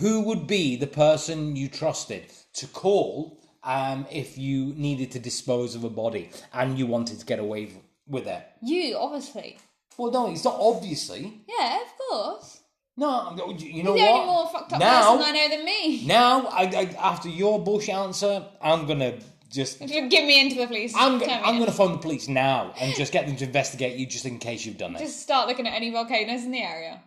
[0.00, 5.74] Who would be the person you trusted to call um, if you needed to dispose
[5.74, 7.72] of a body and you wanted to get away
[8.06, 8.42] with it?
[8.62, 9.58] you obviously.
[9.98, 11.42] Well, no, it's not obviously.
[11.46, 12.60] Yeah, of course.
[12.96, 14.26] No, you know You're what?
[14.26, 16.06] more fucked up now, person I know than me.
[16.06, 19.18] now, I, I, after your bush answer, I'm gonna
[19.50, 22.94] just give me into the police, I'm, go- I'm to phone the police now and
[22.94, 25.00] just get them to investigate you just in case you've done it.
[25.00, 27.00] Just start looking at any volcanoes in the area.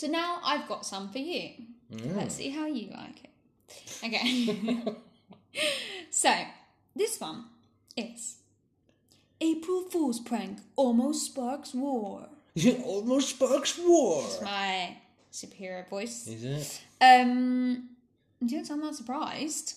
[0.00, 1.50] So now I've got some for you.
[1.92, 2.16] Mm.
[2.16, 3.30] Let's see how you like it.
[4.02, 4.96] Okay.
[6.10, 6.32] so,
[6.96, 7.44] this one
[7.96, 8.36] is
[9.40, 12.28] April Fool's prank almost sparks war.
[12.54, 14.22] Is It almost sparks war.
[14.24, 14.96] It's My
[15.30, 16.26] superior voice.
[16.26, 16.80] Is it?
[17.00, 17.88] Um,
[18.40, 19.76] you don't sound that surprised.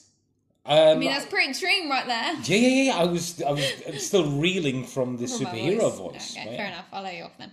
[0.65, 2.33] Um, I mean, that's pretty extreme right there.
[2.43, 2.97] yeah, yeah, yeah.
[2.97, 6.35] I was, I was still reeling from the From superhero voice.
[6.37, 6.57] Okay, right?
[6.57, 6.85] fair enough.
[6.91, 7.51] I'll let you off then.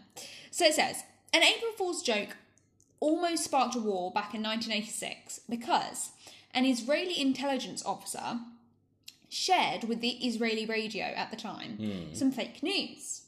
[0.52, 2.36] So it says an April Fool's joke
[3.00, 6.10] almost sparked a war back in 1986 because
[6.54, 8.38] an Israeli intelligence officer
[9.30, 12.14] shared with the Israeli radio at the time Hmm.
[12.14, 13.22] some fake news.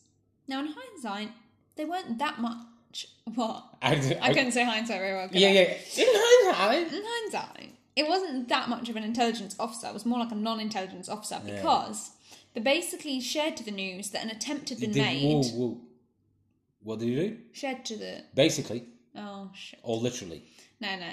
[0.48, 1.30] Now, in hindsight,
[1.76, 3.06] they weren't that much.
[3.34, 3.64] What?
[3.80, 5.28] I, I couldn't say hindsight very well.
[5.32, 5.52] Yeah, I?
[5.52, 5.62] yeah.
[5.96, 9.86] In hindsight, in hindsight, it wasn't that much of an intelligence officer.
[9.86, 12.10] It was more like a non-intelligence officer because
[12.52, 15.22] they basically shared to the news that an attempt had been Did- made.
[15.24, 15.80] whoa, whoa.
[16.82, 17.38] What did you do?
[17.52, 18.84] Shared to the Basically,
[19.16, 19.78] oh shit.
[19.84, 20.42] or literally.
[20.80, 21.12] No, no,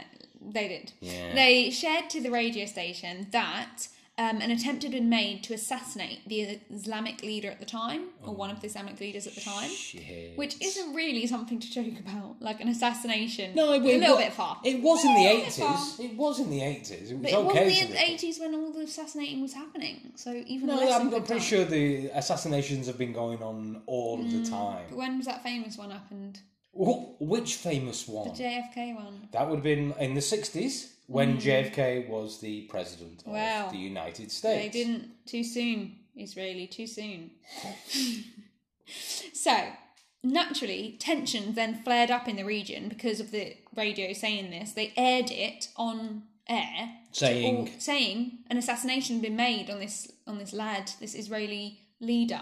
[0.51, 0.91] they did.
[0.99, 1.35] Yeah.
[1.35, 3.87] They shared to the radio station that
[4.19, 8.35] um, an attempt had been made to assassinate the Islamic leader at the time, or
[8.35, 10.37] one of the Islamic leaders at the time, Shit.
[10.37, 12.35] which isn't really something to joke about.
[12.41, 13.55] Like an assassination.
[13.55, 14.59] No, it, a little bit far.
[14.63, 15.73] It was in the little bit far.
[15.73, 15.99] eighties.
[16.11, 17.11] It was in the eighties.
[17.11, 17.65] It was But it okay.
[17.69, 20.11] wasn't to the eighties when all the assassinating was happening.
[20.15, 21.39] So even No, less I'm, I'm pretty time.
[21.39, 24.85] sure the assassinations have been going on all of the time.
[24.93, 26.39] When was that famous one happened?
[26.73, 28.27] Wh- Which famous one?
[28.27, 29.29] The JFK one.
[29.31, 33.31] That would have been in the 60s when JFK was the president Mm.
[33.33, 33.65] Wow.
[33.65, 34.41] of the United States.
[34.63, 35.95] They didn't too soon.
[36.15, 37.31] Israeli too soon.
[39.33, 39.55] so,
[40.23, 44.73] naturally, tension then flared up in the region because of the radio saying this.
[44.73, 50.11] They aired it on air, Saying- all- saying an assassination had been made on this
[50.27, 52.41] on this lad, this Israeli leader.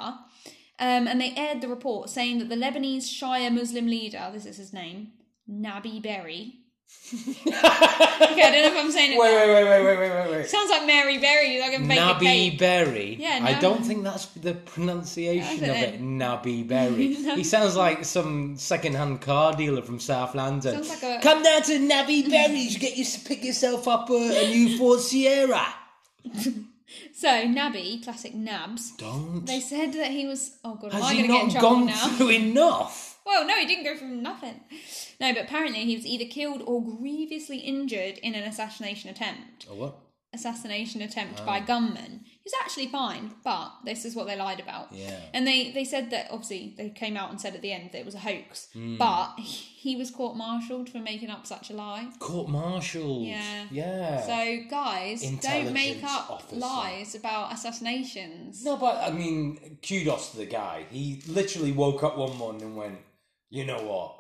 [0.80, 4.58] Um, and they aired the report saying that the Lebanese Shia Muslim leader, this is
[4.58, 5.14] his name,
[5.50, 6.56] Nabih Berri.
[7.14, 9.20] okay, I don't know if I'm saying it.
[9.20, 9.48] Wait, right.
[9.48, 10.48] wait, wait, wait, wait, wait, wait.
[10.48, 12.60] Sounds like Mary Berry, like a Nabi.
[12.60, 13.16] Berry.
[13.18, 15.96] Yeah, I don't think that's the pronunciation of it.
[15.96, 16.02] it.
[16.02, 17.14] Nabih Berri.
[17.36, 20.84] he sounds like some second-hand car dealer from South London.
[20.84, 24.50] Sounds like a- Come down to Nabih Berri's, get you pick yourself up a, a
[24.50, 25.66] new Ford Sierra.
[27.14, 28.92] So Nabi, classic Nabs.
[28.98, 29.46] Don't.
[29.46, 30.58] They said that he was.
[30.64, 33.07] Oh god, am Has I he going to get in not gone through enough?
[33.28, 34.62] Well, no, he didn't go from nothing.
[35.20, 39.68] No, but apparently he was either killed or grievously injured in an assassination attempt.
[39.70, 39.98] Oh, what?
[40.34, 41.46] Assassination attempt Oh.
[41.46, 42.24] by gunmen.
[42.44, 44.92] He's actually fine, but this is what they lied about.
[44.94, 45.20] Yeah.
[45.34, 48.00] And they, they said that obviously they came out and said at the end that
[48.00, 48.98] it was a hoax, Hmm.
[48.98, 52.10] but he was court martialed for making up such a lie.
[52.20, 53.26] Court martialed.
[53.26, 53.66] Yeah.
[53.72, 54.22] Yeah.
[54.26, 56.56] So guys, don't make up officer.
[56.56, 58.64] lies about assassinations.
[58.64, 60.86] No, but I mean, kudos to the guy.
[60.92, 62.98] He literally woke up one morning and went,
[63.50, 64.14] "You know what?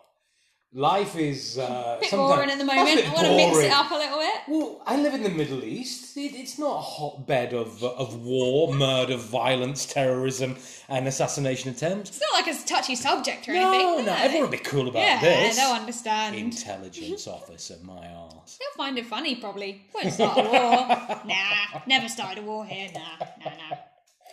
[0.74, 3.08] Life is uh, bit boring at the moment.
[3.08, 4.36] I want to mix it up a little bit.
[4.50, 6.18] Well, I live in the Middle East.
[6.18, 10.58] It, it's not a hotbed of of war, murder, violence, terrorism,
[10.90, 12.10] and assassination attempts.
[12.10, 14.06] It's not like a touchy subject or No, anything.
[14.06, 15.56] no, no, everyone would be cool about yeah, this.
[15.56, 16.36] they'll understand.
[16.36, 18.58] Intelligence officer, my ass.
[18.60, 19.84] They'll find it funny, probably.
[19.96, 21.22] Won't start a war.
[21.26, 22.90] nah, never started a war here.
[22.94, 23.78] Nah, nah, nah,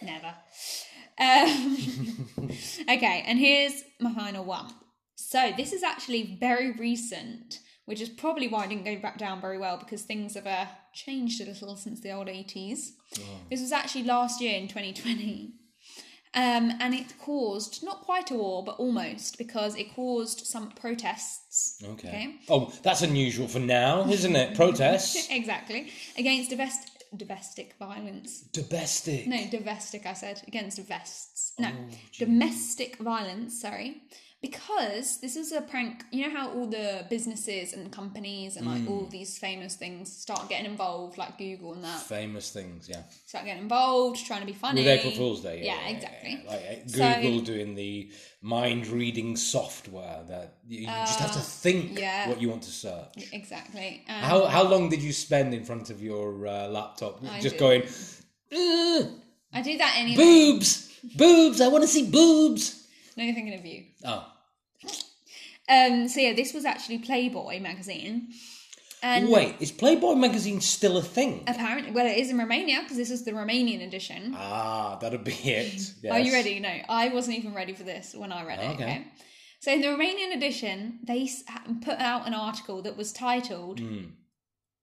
[0.03, 0.35] never.
[1.17, 1.77] Um,
[2.91, 4.67] okay, and here's my final one.
[5.16, 9.40] So this is actually very recent, which is probably why I didn't go back down
[9.40, 12.90] very well because things have uh, changed a little since the old 80s.
[13.50, 15.53] This was actually last year in 2020.
[16.37, 21.81] Um, and it caused not quite a war, but almost because it caused some protests.
[21.85, 22.35] Okay.
[22.48, 24.57] Oh, that's unusual for now, isn't it?
[24.57, 25.29] Protests.
[25.31, 25.92] Exactly.
[26.18, 28.40] Against divest- domestic violence.
[28.53, 29.29] Domestic.
[29.29, 30.42] No, domestic, I said.
[30.48, 31.53] Against vests.
[31.61, 34.03] No, Oh, domestic violence, sorry.
[34.49, 36.05] Because this is a prank.
[36.11, 38.91] You know how all the businesses and companies and like Mm.
[38.91, 42.01] all these famous things start getting involved, like Google and that.
[42.03, 43.03] Famous things, yeah.
[43.31, 44.83] Start getting involved, trying to be funny.
[44.83, 45.65] With April Fool's Day, yeah.
[45.71, 46.33] Yeah, yeah, exactly.
[46.45, 46.51] yeah.
[46.53, 47.93] Like uh, So- Google doing the
[48.43, 52.29] mind reading software that you, you just have to think Uh, yeah.
[52.29, 53.15] what you want to search.
[53.41, 53.91] Exactly.
[54.11, 57.57] Um, How how long did you spend in front of your uh, laptop I just
[57.57, 57.65] did.
[57.65, 57.83] going
[58.61, 59.05] "Ugh,
[59.57, 60.23] I do that anyway.
[60.23, 60.71] boobs,
[61.17, 61.59] boobs?
[61.65, 62.65] I want to see boobs.
[63.17, 63.81] No, you're thinking of you.
[64.05, 64.23] Oh,
[65.68, 68.29] Um, so yeah, this was actually Playboy magazine.
[69.03, 71.42] And wait, is Playboy magazine still a thing?
[71.46, 74.33] apparently, well, it is in Romania because this is the Romanian edition.
[74.35, 75.92] Ah, that'll be it.
[76.11, 76.59] Are you ready?
[76.59, 78.70] No, I wasn't even ready for this when I read it.
[78.74, 78.85] Okay.
[78.85, 79.07] Okay.
[79.61, 81.29] So in the Romanian edition, they
[81.83, 84.05] put out an article that was titled Hmm.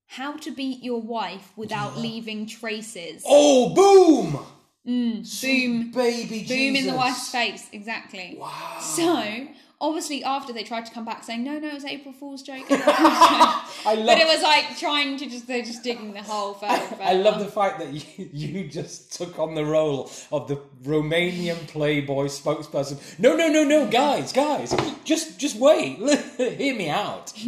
[0.07, 4.39] "How to Beat Your Wife Without Leaving Traces." Oh, boom!
[4.83, 7.67] boom, baby, boom in the wife's face.
[7.71, 8.35] Exactly.
[8.39, 8.79] Wow.
[8.79, 9.47] So
[9.81, 12.63] obviously, after they tried to come back saying, "No, no, it was April Fool's joke,"
[12.69, 13.85] April Fool's joke.
[13.85, 14.05] I love.
[14.07, 16.73] but it was like trying to just they're just digging the hole further.
[16.73, 17.03] and further.
[17.03, 21.67] I love the fact that you, you just took on the role of the Romanian
[21.67, 23.19] Playboy spokesperson.
[23.19, 25.97] No, no, no, no, guys, guys, just just wait,
[26.37, 27.33] hear me out.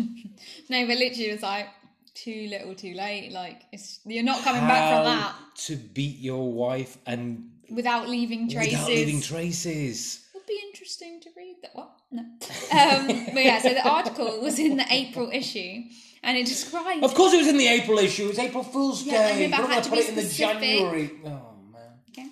[0.69, 1.67] No, but literally, it was like
[2.15, 3.31] too little, too late.
[3.31, 5.35] Like it's you're not coming back from that
[5.67, 8.73] to beat your wife and without leaving traces.
[8.73, 10.25] without leaving traces.
[10.33, 11.71] Would be interesting to read that.
[11.75, 11.91] What?
[12.13, 12.21] No.
[12.21, 15.81] Um, but yeah, so the article was in the April issue,
[16.21, 17.03] and it described.
[17.03, 18.27] Of course, it was in the April issue.
[18.29, 19.47] It's April Fool's Yeah, Day.
[19.47, 20.29] know, but You're I not had to put be it in the.
[20.33, 21.11] January.
[21.25, 21.81] Oh man.
[22.09, 22.27] Okay.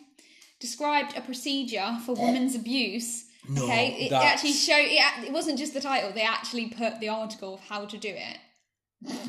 [0.60, 3.26] Described a procedure for women's abuse.
[3.50, 4.86] No, okay, it that's- actually showed.
[4.86, 8.10] It, it wasn't just the title; they actually put the article of how to do
[8.10, 8.38] it.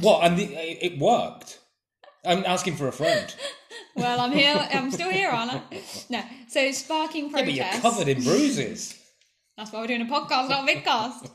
[0.03, 0.23] What?
[0.25, 0.45] And the,
[0.85, 1.61] it worked.
[2.27, 3.35] I'm asking for a friend.
[3.97, 4.55] Well, I'm here.
[4.73, 5.53] I'm still here, aren't
[6.09, 6.23] No.
[6.49, 8.99] So sparking Yeah, but you're covered in bruises.
[9.57, 11.27] That's why we're doing a podcast, not a vidcast.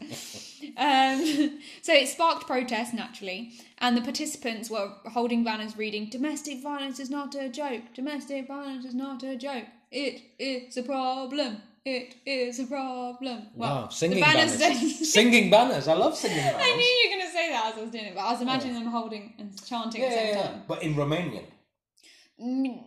[0.78, 7.00] um, so it sparked protests naturally, and the participants were holding banners reading "Domestic violence
[7.00, 7.84] is not a joke.
[7.94, 9.66] Domestic violence is not a joke.
[9.92, 11.58] It is a problem.
[11.86, 14.58] It is a problem." Well, wow, singing banners.
[14.58, 15.14] banners.
[15.14, 15.88] singing banners.
[15.88, 16.62] I love singing banners.
[16.62, 18.32] I knew you were going to say that as I was doing it, but I
[18.32, 20.48] was imagining them holding and chanting Yeah, at the yeah, same yeah.
[20.48, 20.64] time.
[20.68, 21.44] But in Romanian.
[22.42, 22.84] Mm,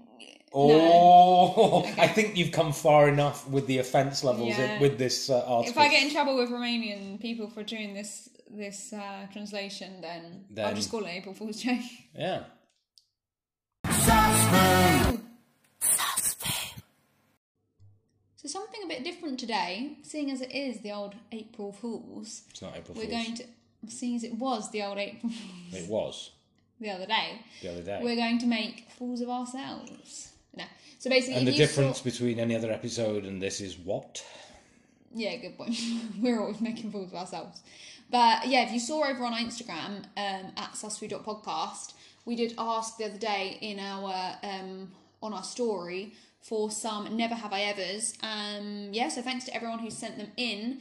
[0.52, 4.74] Oh, I think you've come far enough with the offence levels Yeah.
[4.76, 5.70] in- with this uh, article.
[5.70, 10.44] If I get in trouble with Romanian people for doing this this uh, translation, then,
[10.64, 11.78] I'll just call it April Fool's joke.
[12.16, 12.42] yeah.
[18.36, 22.42] So something a bit different today, seeing as it is the old April Fools.
[22.50, 23.12] It's not April We're Fool's.
[23.26, 23.44] going to,
[23.88, 26.30] seeing as it was the old April Fools It was
[26.80, 28.00] the other day, the other day.
[28.02, 30.29] we're going to make fools of ourselves.
[31.00, 34.22] So basically, and the difference saw- between any other episode and this is what?
[35.14, 35.74] Yeah, good point.
[36.20, 37.62] We're always making fools of ourselves.
[38.10, 41.94] But yeah, if you saw over on Instagram um, at susfood.podcast,
[42.26, 44.90] we did ask the other day in our um,
[45.22, 48.12] on our story for some never have I ever's.
[48.22, 50.80] Um, yeah, so thanks to everyone who sent them in.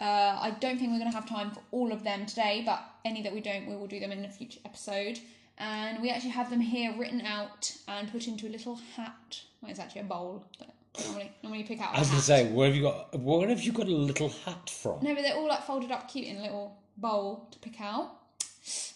[0.00, 2.82] Uh, I don't think we're going to have time for all of them today, but
[3.04, 5.20] any that we don't, we will do them in a future episode.
[5.60, 9.42] And we actually have them here written out and put into a little hat.
[9.60, 10.70] Well, it's actually a bowl, but
[11.04, 11.92] normally, normally you pick out.
[11.92, 13.20] a I was going to say, where have you got?
[13.20, 15.00] Where have you got a little hat from?
[15.02, 18.10] No, but they're all like folded up cute in a little bowl to pick out.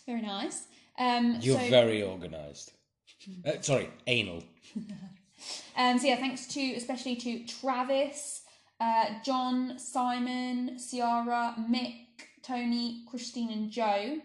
[0.06, 0.64] Very nice.
[0.98, 2.72] Um, You're so, very organised.
[3.44, 4.42] Uh, sorry, anal.
[5.76, 8.42] um, so yeah, thanks to especially to Travis,
[8.80, 12.06] uh, John, Simon, Ciara, Mick,
[12.42, 14.18] Tony, Christine, and Joe.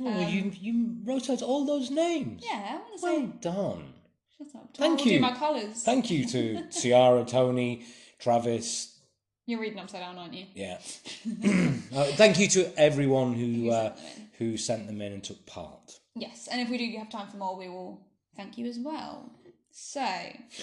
[0.00, 2.42] Oh, you you wrote out all those names.
[2.42, 3.26] Um, Yeah, I want to Well say.
[3.40, 3.94] done.
[4.36, 4.68] Shut up.
[4.76, 5.12] thank you.
[5.12, 5.82] Do my colours.
[5.84, 7.84] Thank you to Ciara, Tony,
[8.18, 8.98] Travis.
[9.46, 10.46] You're reading upside down, aren't you?
[10.54, 10.78] Yeah.
[11.94, 14.32] uh, thank you to everyone who Who uh, sent them in.
[14.38, 16.00] who sent them in and took part.
[16.16, 18.00] Yes, and if we do have time for more, we will
[18.36, 19.30] thank you as well.
[19.70, 20.04] So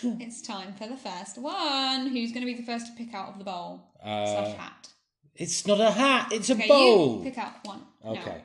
[0.03, 2.07] it's time for the first one.
[2.07, 4.87] Who's going to be the first to pick out of the bowl slash hat?
[5.35, 6.31] It's not a hat.
[6.31, 7.17] It's a Okay, bowl.
[7.17, 7.81] you pick out one.
[8.05, 8.41] Okay.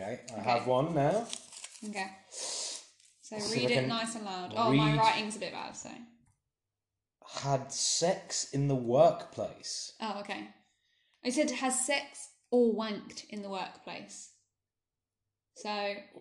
[0.00, 1.26] Okay, I have one now.
[1.88, 2.06] Okay.
[2.30, 4.54] So read it can nice and loud.
[4.56, 5.90] Oh, my read- writing's a bit bad, so.
[7.42, 9.92] Had sex in the workplace.
[10.00, 10.48] Oh, okay.
[11.24, 14.30] I said has sex or wanked in the workplace.
[15.56, 15.68] So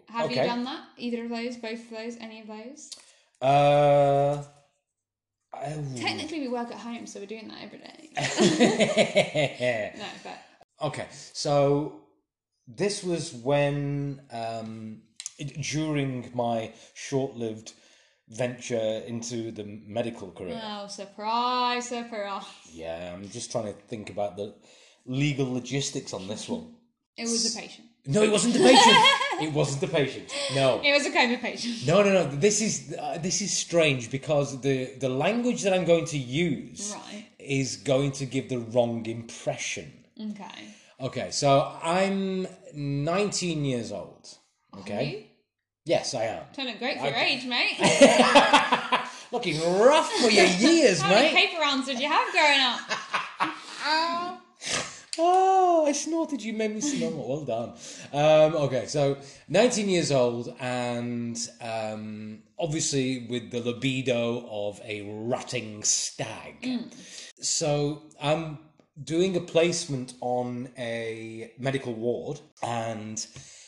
[0.10, 0.48] have you Okay.
[0.48, 0.84] done that?
[0.98, 2.90] Either of those, both of those, any of those?
[3.42, 4.44] Uh.
[5.54, 5.96] oh.
[5.96, 8.10] Technically, we work at home, so we're doing that every day.
[9.98, 12.07] no, but okay, so
[12.68, 15.02] this was when, um,
[15.62, 17.74] during my short-lived
[18.30, 20.60] venture into the medical career.
[20.64, 22.44] oh, surprise, surprise!
[22.72, 24.54] Yeah, I'm just trying to think about the
[25.06, 26.74] legal logistics on this one.
[27.18, 27.88] It was a patient.
[28.06, 28.96] No, it wasn't a patient.
[29.42, 30.32] it wasn't a patient.
[30.54, 30.80] No.
[30.84, 31.88] It was a kind of patient.
[31.88, 32.24] No, no, no.
[32.36, 36.94] This is uh, this is strange because the the language that I'm going to use
[36.94, 37.26] Right.
[37.40, 39.92] is going to give the wrong impression.
[40.32, 40.60] Okay.
[41.00, 44.28] Okay, so I'm 19 years old.
[44.80, 45.06] Okay.
[45.06, 45.24] you?
[45.86, 46.44] Yes, I am.
[46.56, 47.78] Don't look great for your age, mate.
[49.32, 52.80] Looking rough for your years, How many paper rounds did you have growing up?
[55.20, 56.44] Oh, I snorted.
[56.44, 57.16] You made me snort.
[57.16, 57.70] Well done.
[58.14, 59.18] Um, okay, so
[59.50, 66.92] 19 years old, and um, obviously with the libido of a rutting stag.
[67.42, 68.60] So I'm
[69.04, 73.26] doing a placement on a medical ward, and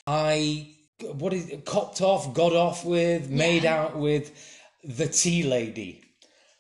[0.08, 4.32] I what is copped off, got off with, made out with
[4.84, 6.04] the tea lady.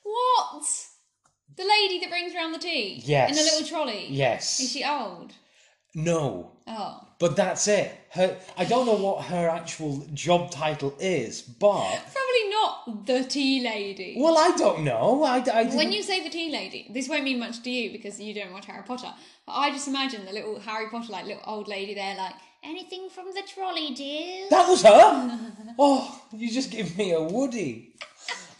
[0.03, 0.63] What?
[1.57, 3.01] The lady that brings around the tea?
[3.03, 3.31] Yes.
[3.31, 4.07] In a little trolley?
[4.09, 4.59] Yes.
[4.59, 5.33] Is she old?
[5.93, 6.51] No.
[6.67, 7.08] Oh.
[7.19, 7.91] But that's it.
[8.11, 13.61] Her, I don't know what her actual job title is, but Probably not the tea
[13.61, 14.15] lady.
[14.17, 15.23] well, I don't know.
[15.23, 18.19] I, I When you say the tea lady, this won't mean much to you because
[18.21, 19.13] you don't watch Harry Potter.
[19.45, 23.09] But I just imagine the little Harry Potter, like little old lady there, like, anything
[23.09, 24.47] from the trolley, dear?
[24.49, 25.39] that was her.
[25.79, 27.95] oh, you just give me a Woody.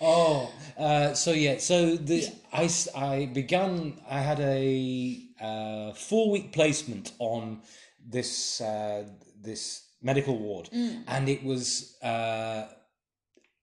[0.02, 4.00] Oh, uh, so yeah, so the I I began.
[4.10, 7.62] I had a uh, four week placement on
[8.08, 9.04] this uh,
[9.42, 10.70] this medical ward,
[11.08, 12.68] and it was uh,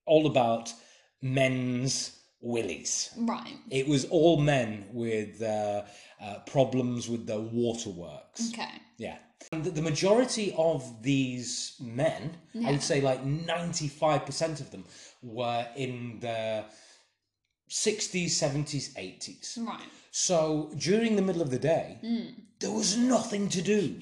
[0.07, 0.73] all about
[1.23, 3.11] men's willies.
[3.17, 3.55] Right.
[3.71, 5.83] It was all men with uh,
[6.21, 8.51] uh, problems with the waterworks.
[8.53, 8.71] Okay.
[8.99, 9.19] Yeah.
[9.53, 14.85] And the- the majority of these men, I would say like 95% of them,
[15.23, 16.67] were in their
[17.71, 19.59] 60s, 70s, 80s.
[19.67, 19.89] Right.
[20.11, 21.99] So during the middle of the day,
[22.61, 24.01] there was nothing to do.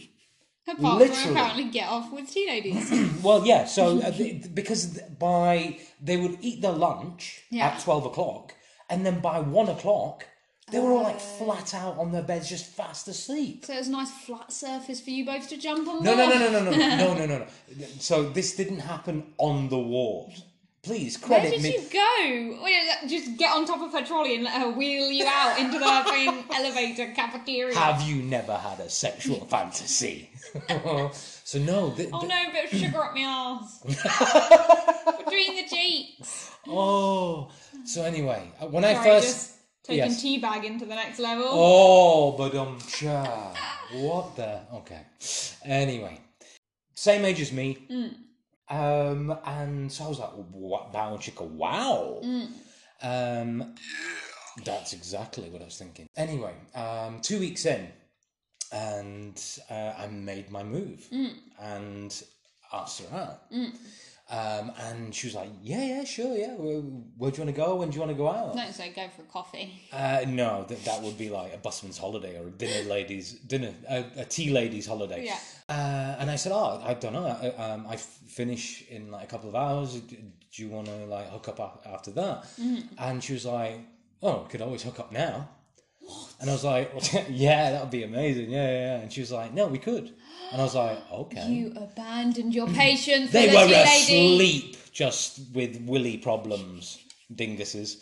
[0.66, 1.22] Apart Literally.
[1.22, 2.90] from apparently get off with teenagers.
[3.22, 7.66] Well, yeah, so uh, th- because by they would eat their lunch Yeah.
[7.68, 8.54] at 12 o'clock,
[8.90, 10.26] and then by one o'clock,
[10.70, 13.64] they were all like flat out on their beds, just fast asleep.
[13.66, 16.02] so it was a nice flat surface for you both to jump on.
[16.02, 17.46] No, no, no, no, no, no, no, no, no, no.
[17.98, 20.32] So this didn't happen on the ward.
[20.84, 21.44] Please credit.
[21.44, 21.50] me.
[21.50, 21.72] Where did me.
[21.72, 22.62] you go?
[22.64, 25.78] Wait, Just get on top of her trolley and let her wheel you out into
[25.78, 27.74] the fucking elevator cafeteria.
[27.76, 30.30] Have you never had a sexual fantasy?
[31.44, 31.90] so no.
[31.96, 33.80] th- Oh no, a bit of sugar up my ass.
[35.18, 36.50] Between the cheeks.
[36.68, 37.50] Oh,
[37.84, 39.50] so anyway, uh, when I first just
[39.84, 40.22] taking yes.
[40.22, 41.44] teabag into the next level.
[41.48, 43.54] Oh, but um, cha.
[43.92, 44.60] What the?
[44.74, 45.00] Okay.
[45.64, 46.20] Anyway,
[46.94, 47.86] same age as me.
[47.90, 48.14] Mm.
[48.68, 50.92] Um, and so I was like, "What?
[50.94, 52.48] Wow, chicka, wow." Mm.
[53.02, 53.74] Um,
[54.64, 56.06] that's exactly what I was thinking.
[56.16, 57.88] Anyway, um, two weeks in,
[58.72, 59.40] and
[59.70, 61.32] uh, I made my move Mm.
[61.60, 62.22] and
[62.72, 63.42] asked her out.
[64.30, 66.54] Um, and she was like, "Yeah, yeah, sure, yeah.
[66.54, 67.74] Where, where do you want to go?
[67.76, 69.82] When do you want to go out?" Don't say go for a coffee.
[69.92, 73.74] Uh, no, that, that would be like a busman's holiday or a dinner ladies dinner
[73.88, 75.26] a, a tea ladies holiday.
[75.26, 75.38] Yeah.
[75.68, 77.26] Uh, and I said, oh, I don't know.
[77.26, 80.00] I, um, I finish in like a couple of hours.
[80.00, 80.16] Do
[80.52, 82.46] you want to like hook up after that?
[82.98, 83.80] And she was like,
[84.22, 85.48] oh, we could always hook up now.
[86.00, 86.34] What?
[86.40, 86.92] And I was like,
[87.30, 88.50] yeah, that would be amazing.
[88.50, 89.00] Yeah, yeah, yeah.
[89.00, 90.14] And she was like, no, we could.
[90.52, 91.48] And I was like, okay.
[91.48, 93.32] You abandoned your patients.
[93.32, 93.82] They were lady.
[93.82, 96.98] asleep just with willy problems,
[97.34, 98.00] dinguses.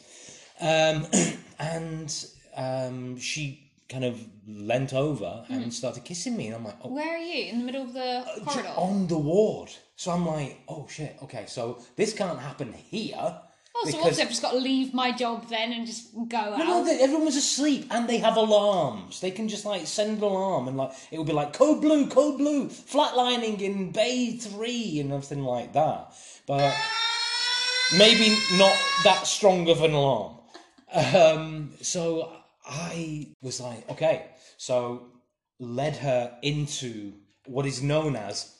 [0.60, 1.06] Um,
[1.58, 2.26] and
[2.56, 6.46] um, she kind of leant over and started kissing me.
[6.46, 7.50] And I'm like, oh, Where are you?
[7.50, 8.68] In the middle of the j- corridor?
[8.76, 9.70] on the ward.
[9.96, 13.38] So I'm like, oh shit, okay, so this can't happen here.
[13.84, 14.20] Oh, so because-?
[14.20, 16.58] I've just got to leave my job then and just go out.
[16.58, 19.20] No, no, they- everyone's asleep and they have alarms.
[19.20, 22.06] They can just like send an alarm and like it will be like code blue,
[22.08, 26.14] code blue, flatlining in bay three and everything like that.
[26.46, 26.74] But
[27.96, 30.36] maybe not that strong of an alarm.
[30.94, 32.32] Um, so
[32.66, 34.26] I was like, okay,
[34.56, 35.06] so
[35.58, 37.14] led her into
[37.46, 38.54] what is known as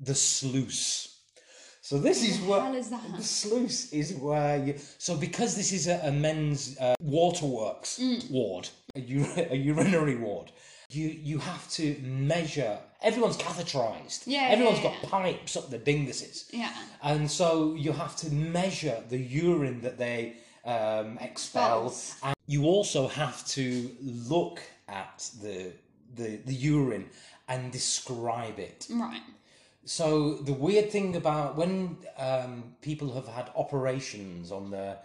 [0.00, 1.11] the sluice.
[1.84, 3.02] So this is what hell is that?
[3.16, 4.74] the sluice is where you.
[4.98, 8.30] So because this is a, a men's uh, waterworks Mm.
[8.30, 10.52] ward, a, ur- a urinary ward,
[10.90, 12.78] you you have to measure.
[13.02, 14.22] Everyone's catheterized.
[14.26, 16.44] Yeah, Everyone's yeah, got pipes up the dinguses.
[16.52, 16.72] Yeah.
[17.02, 23.08] And so you have to measure the urine that they um, expel, and you also
[23.08, 25.72] have to look at the
[26.14, 27.06] the, the urine
[27.48, 28.86] and describe it.
[28.88, 29.22] Right.
[29.84, 34.96] So the weird thing about when um, people have had operations on the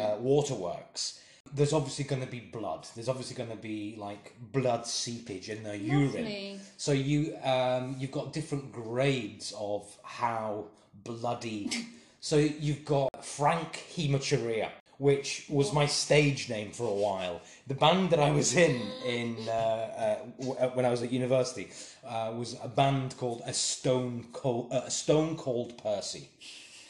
[0.00, 1.20] uh, waterworks,
[1.54, 2.86] there's obviously going to be blood.
[2.94, 6.60] There's obviously going to be like blood seepage in the urine.
[6.76, 10.66] So you um, you've got different grades of how
[11.04, 11.70] bloody.
[12.20, 17.40] so you've got Frank Hematuria, which was my stage name for a while.
[17.66, 21.12] The band that I was in in uh, uh, w- uh, when I was at
[21.12, 21.68] university
[22.06, 26.28] uh, was a band called a Stone Cold uh, a Stone Cold Percy.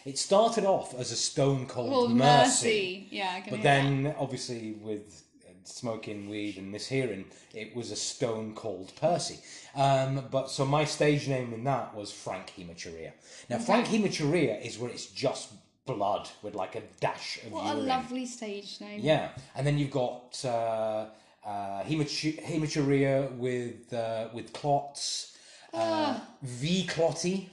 [0.07, 3.07] It started off as a Stone Cold Well, Mercy.
[3.07, 3.09] mercy.
[3.11, 8.93] Yeah, But then, obviously, with uh, smoking weed and mishearing, it was a stone cold
[8.99, 9.39] Percy.
[9.75, 13.13] Um, but so my stage name in that was Frank Hematuria.
[13.51, 15.53] Now, Frank Hematuria is where it's just
[15.95, 17.53] blood with like a dash of.
[17.53, 19.01] What a lovely stage name.
[19.03, 21.07] Yeah, and then you've got uh,
[21.47, 25.37] uh, hematu- hematuria with uh, with clots,
[25.73, 27.49] uh, V clotty.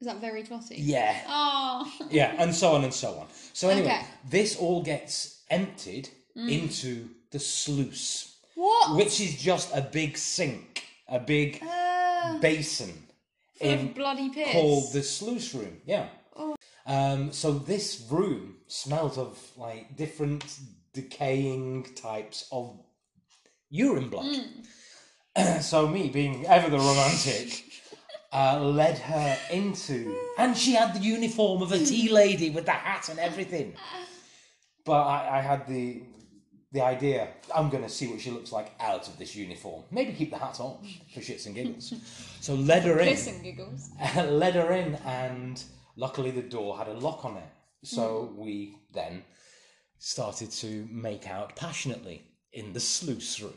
[0.00, 0.76] Is that very clotty?
[0.78, 1.92] Yeah, Oh.
[2.10, 3.26] yeah, and so on and so on.
[3.52, 4.02] So anyway, Okay.
[4.30, 8.96] this all gets emptied into the sluice, What?
[8.96, 11.60] which is just a big sink, a big
[12.40, 12.92] basin
[13.60, 14.52] in bloody piss.
[14.52, 15.76] called the sluice room.
[15.84, 16.06] Yeah.
[16.90, 20.58] Um, so this room smells of like different
[20.92, 22.80] decaying types of
[23.68, 24.36] urine blood.
[25.60, 27.64] so me being ever the romantic.
[28.32, 32.70] Uh, led her into, and she had the uniform of a tea lady with the
[32.70, 33.74] hat and everything.
[34.84, 36.04] But I, I had the
[36.70, 37.26] the idea.
[37.52, 39.82] I'm going to see what she looks like out of this uniform.
[39.90, 40.78] Maybe keep the hat on
[41.12, 41.92] for shits and giggles.
[42.40, 43.90] So led her in Piss and giggles.
[44.14, 45.60] led her in, and
[45.96, 47.52] luckily the door had a lock on it.
[47.82, 49.24] So we then
[49.98, 52.22] started to make out passionately
[52.52, 53.54] in the sluice room.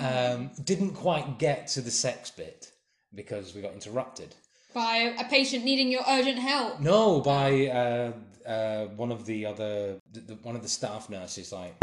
[0.00, 2.70] Um, didn't quite get to the sex bit
[3.14, 4.34] because we got interrupted.
[4.74, 6.80] By a patient needing your urgent help.
[6.80, 8.12] No, by uh,
[8.48, 11.52] uh, one of the other, the, the, one of the staff nurses.
[11.52, 11.74] Like,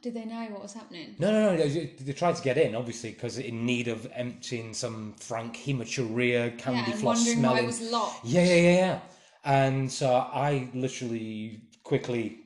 [0.00, 1.16] Did they know what was happening?
[1.18, 1.68] no, no, no.
[1.68, 6.56] They, they tried to get in, obviously, because in need of emptying some Frank hematuria
[6.58, 7.64] candy Yeah, floss wondering why smelling.
[7.64, 8.24] it was locked.
[8.24, 8.98] Yeah, yeah, yeah, yeah.
[9.44, 12.38] And so I literally quickly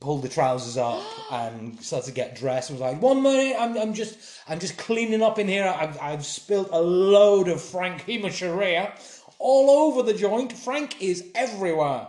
[0.00, 2.70] pulled the trousers up and started to get dressed.
[2.70, 4.18] I was like, one minute, I'm, I'm just,
[4.48, 5.66] I'm just cleaning up in here.
[5.66, 8.92] I've, I've spilled a load of Frank hematuria
[9.38, 10.52] all over the joint.
[10.52, 12.06] Frank is everywhere.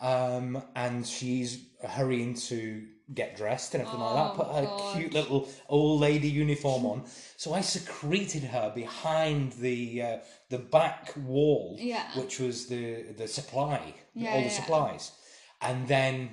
[0.00, 4.34] Um, and she's hurrying to get dressed and everything like that.
[4.44, 4.96] Put her God.
[4.96, 7.04] cute little old lady uniform on.
[7.36, 10.16] So I secreted her behind the uh,
[10.50, 12.04] the back wall, Yeah.
[12.16, 14.52] which was the the supply, Yeah, all the yeah.
[14.60, 15.12] supplies,
[15.60, 16.30] and then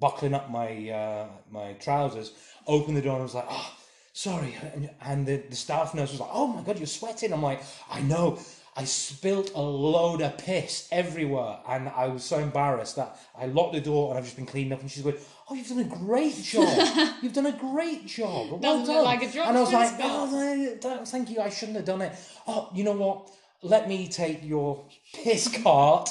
[0.00, 2.32] buckling up my uh, my trousers,
[2.66, 3.74] opened the door and was like, "Oh,
[4.12, 7.42] sorry," and, and the, the staff nurse was like, "Oh my god, you're sweating." I'm
[7.42, 8.38] like, "I know."
[8.78, 13.72] I spilt a load of piss everywhere, and I was so embarrassed that I locked
[13.72, 14.80] the door and I've just been cleaning up.
[14.80, 15.16] And she's going,
[15.48, 17.14] "Oh, you've done a great job.
[17.22, 18.50] you've done a great job.
[18.50, 19.94] Well Doesn't look done." like and I was like.
[20.00, 21.40] "Oh, no, thank you.
[21.40, 22.12] I shouldn't have done it.
[22.46, 23.30] Oh, you know what?
[23.62, 26.10] Let me take your piss cart."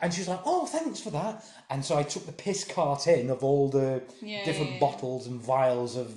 [0.00, 3.30] And she's like, "Oh, thanks for that." And so I took the piss cart in
[3.30, 6.14] of all the Yeah, different yeah, bottles and vials of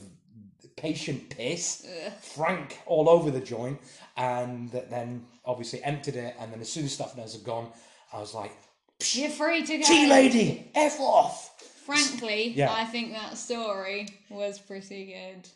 [0.75, 1.85] patient piss,
[2.21, 3.79] Frank all over the joint,
[4.15, 6.36] and then obviously emptied it.
[6.39, 7.70] And then as soon as nurse had gone,
[8.14, 8.52] I was like,
[9.14, 9.84] You're free to go.
[9.84, 12.72] "Tea lady, f off." Frankly, Yeah.
[12.72, 15.50] I think that story was pretty good.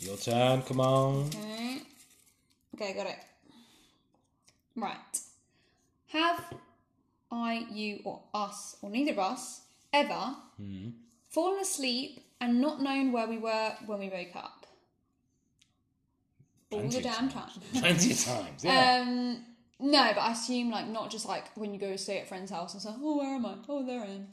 [0.00, 0.62] Your turn.
[0.62, 1.28] Come on.
[1.28, 1.80] Okay.
[2.74, 3.18] Okay, got it.
[4.76, 5.20] Right.
[6.08, 6.44] Have
[7.30, 10.88] I, you, or us, or neither of us, ever hmm.
[11.30, 14.66] fallen asleep and not known where we were when we woke up?
[16.70, 17.50] All the damn time.
[17.72, 18.64] Plenty of times.
[18.64, 19.02] Yeah.
[19.02, 19.44] Um,
[19.80, 22.50] no, but I assume like not just like when you go stay at a friend's
[22.50, 23.54] house and say, "Oh, where am I?
[23.68, 24.26] Oh, there I am."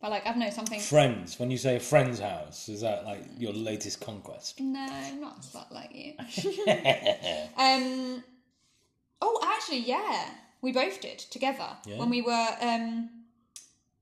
[0.00, 0.80] But like I've known something.
[0.80, 1.38] friends.
[1.38, 4.58] When you say a friend's house, is that like your latest conquest?
[4.60, 4.86] No,
[5.20, 6.14] not slut like you.
[7.56, 8.24] um.
[9.24, 10.28] Oh, actually, yeah,
[10.62, 11.98] we both did together Yeah.
[11.98, 12.48] when we were.
[12.60, 13.10] Um,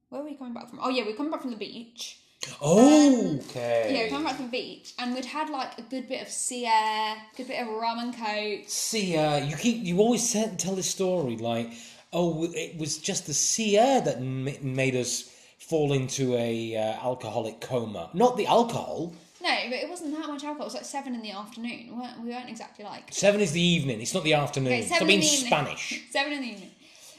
[0.09, 0.81] where were we coming back from?
[0.83, 2.19] Oh yeah, we were coming back from the beach.
[2.63, 3.91] Okay.
[3.91, 6.23] Yeah, we were coming back from the beach, and we'd had like a good bit
[6.23, 8.69] of sea air, good bit of rum and coke.
[8.69, 9.45] Sea air.
[9.45, 11.71] you keep you always said, tell this story like,
[12.13, 16.81] oh, it was just the sea air that m- made us fall into a uh,
[17.07, 19.15] alcoholic coma, not the alcohol.
[19.43, 20.63] No, but it wasn't that much alcohol.
[20.63, 21.87] It was like seven in the afternoon.
[21.89, 24.01] We weren't, we weren't exactly like Seven is the evening.
[24.03, 24.73] It's not the afternoon.
[24.73, 25.51] Okay, Stop seven being in the evening.
[25.51, 26.03] Spanish.
[26.11, 26.71] Seven in the evening.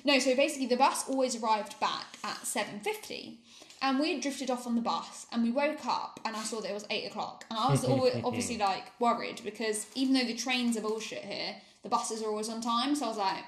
[0.04, 3.40] No, so basically the bus always arrived back at seven fifty,
[3.82, 6.62] and we had drifted off on the bus, and we woke up, and I saw
[6.62, 10.26] that it was eight o'clock, and I was always, obviously like worried because even though
[10.26, 12.96] the trains are bullshit here, the buses are always on time.
[12.96, 13.44] So I was like,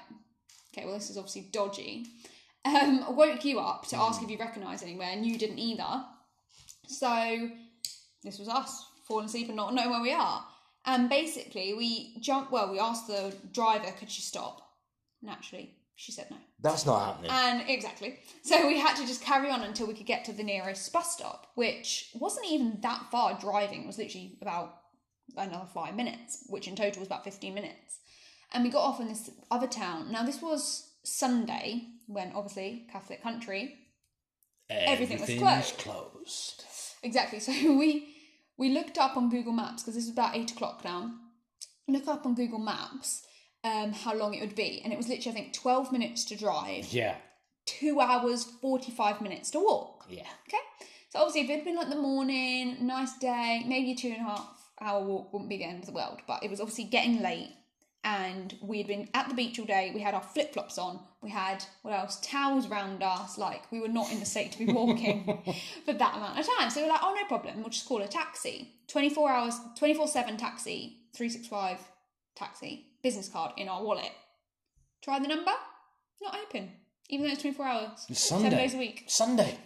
[0.72, 2.06] okay, well this is obviously dodgy.
[2.64, 6.04] Um, I woke you up to ask if you recognised anywhere, and you didn't either.
[6.86, 7.50] So
[8.22, 10.44] this was us falling asleep and not knowing where we are.
[10.86, 12.50] And basically, we jumped.
[12.50, 14.62] Well, we asked the driver, could she stop?
[15.22, 16.36] Naturally, she said no.
[16.64, 17.30] That's not happening.
[17.30, 18.18] And exactly.
[18.42, 21.12] So we had to just carry on until we could get to the nearest bus
[21.12, 23.82] stop, which wasn't even that far driving.
[23.82, 24.74] It was literally about
[25.36, 27.98] another five minutes, which in total was about 15 minutes.
[28.50, 30.10] And we got off in this other town.
[30.10, 33.76] Now, this was Sunday, when obviously Catholic country,
[34.70, 35.78] everything was closed.
[35.78, 36.64] closed.
[37.02, 37.40] Exactly.
[37.40, 38.08] So we
[38.56, 41.12] we looked up on Google Maps because this is about eight o'clock now.
[41.86, 43.23] Look up on Google Maps
[43.64, 46.36] um, how long it would be, and it was literally I think twelve minutes to
[46.36, 47.16] drive, Yeah.
[47.66, 50.04] two hours forty five minutes to walk.
[50.08, 50.26] Yeah.
[50.48, 50.58] Okay.
[51.10, 54.20] So obviously, if it had been like the morning, nice day, maybe a two and
[54.20, 54.48] a half
[54.80, 56.20] hour walk wouldn't be the end of the world.
[56.26, 57.50] But it was obviously getting late,
[58.02, 59.92] and we had been at the beach all day.
[59.94, 60.98] We had our flip flops on.
[61.22, 62.20] We had what else?
[62.20, 63.38] Towels round us.
[63.38, 65.24] Like we were not in the state to be walking
[65.86, 66.68] for that amount of time.
[66.68, 67.58] So we were like, oh no problem.
[67.60, 68.72] We'll just call a taxi.
[68.88, 71.78] Twenty four hours, twenty four seven taxi, three six five
[72.36, 74.10] taxi, business card in our wallet.
[75.04, 75.52] Try the number.
[76.20, 76.72] Not open.
[77.10, 78.44] Even though it's twenty four hours, It's Sunday.
[78.50, 79.04] seven days a week.
[79.06, 79.58] Sunday.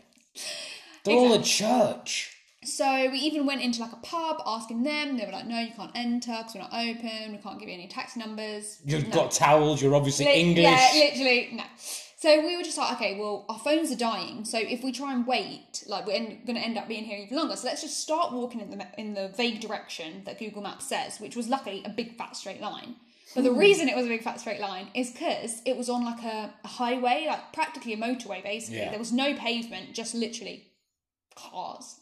[1.05, 2.35] They're all at church.
[2.65, 5.17] So we even went into like a pub asking them.
[5.17, 7.33] They were like, "No, you can't enter because we're not open.
[7.33, 9.15] We can't give you any taxi numbers." You've No.
[9.15, 9.81] got towels.
[9.81, 10.65] You're obviously Li- English.
[10.65, 11.65] Yeah, literally no.
[12.21, 14.45] So we were just like, okay, well, our phones are dying.
[14.45, 17.37] So if we try and wait, like we're going to end up being here even
[17.39, 17.55] longer.
[17.55, 21.21] So let's just start walking in the in the vague direction that Google Maps says,
[21.21, 22.97] which was luckily a big fat straight line.
[23.35, 26.05] But the reason it was a big fat straight line is because it was on
[26.05, 28.43] like a, a highway, like practically a motorway.
[28.43, 28.91] Basically, Yeah.
[28.91, 30.65] there was no pavement, just literally
[31.37, 31.97] cars.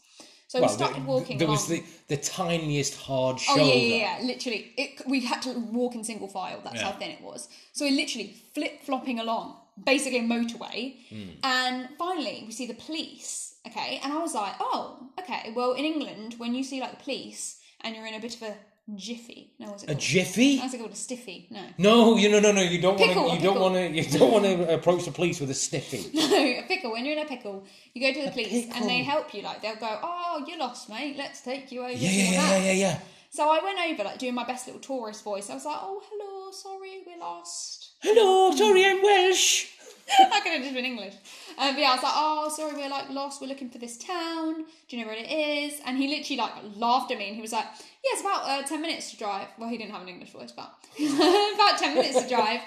[0.47, 1.37] So Well, we started the- walking.
[1.37, 3.61] There was the, the tiniest hard Oh shoulder.
[3.63, 4.71] yeah, yeah, yeah, literally.
[4.77, 6.61] It, we had to walk in single file.
[6.63, 7.49] That's how thin it was.
[7.73, 11.29] So we're literally flip flopping along, basically a motorway, Hmm.
[11.43, 13.55] and finally we see the police.
[13.67, 15.51] Okay, and I was like, oh, okay.
[15.53, 18.41] Well, in England, when you see like the police and you're in a bit of
[18.43, 18.55] a
[18.95, 19.99] jiffy, no, what's it A called?
[20.01, 20.59] jiffy?
[20.59, 20.91] What's it called?
[20.91, 21.47] A stiffy?
[21.49, 22.61] No, No, you no no no.
[22.61, 23.35] You don't want to.
[23.35, 23.89] You don't want to.
[23.89, 26.09] You don't want to approach the police with a stiffy.
[26.13, 26.91] no, a pickle.
[26.91, 28.81] When you're in a pickle, you go to the police pickle.
[28.81, 29.41] and they help you.
[29.41, 31.15] Like they'll go, oh, you're lost, mate.
[31.17, 31.91] Let's take you over.
[31.91, 32.99] Yeah yeah yeah yeah yeah yeah.
[33.29, 35.49] So I went over, like doing my best little tourist voice.
[35.49, 39.65] I was like, "Oh, hello, sorry, we're lost." Hello, sorry, I'm Welsh.
[40.31, 41.13] I could have just been English.
[41.57, 43.41] Um, but yeah, I was like, "Oh, sorry, we're like lost.
[43.41, 44.63] We're looking for this town.
[44.87, 47.41] Do you know where it is?" And he literally like laughed at me, and he
[47.41, 50.09] was like, "Yeah, it's about uh, ten minutes to drive." Well, he didn't have an
[50.09, 52.61] English voice, but about ten minutes to drive.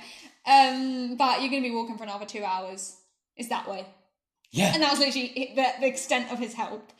[0.46, 2.96] Um, but you're going to be walking for another two hours.
[3.36, 3.86] Is that way?
[4.50, 4.72] Yeah.
[4.74, 6.92] And that was literally the, the extent of his help.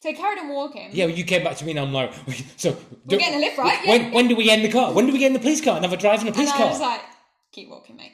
[0.00, 0.90] So I carried on walking.
[0.92, 2.12] Yeah, well, you came back to me and I'm like,
[2.56, 2.76] so.
[3.06, 3.86] We're getting a lift, right?
[3.86, 4.14] When, Yeah.
[4.14, 4.92] when do we get in the car?
[4.92, 6.48] When do we get in the police car and have a drive in a And
[6.48, 6.66] car?
[6.66, 7.00] I was like,
[7.52, 8.12] keep walking, mate.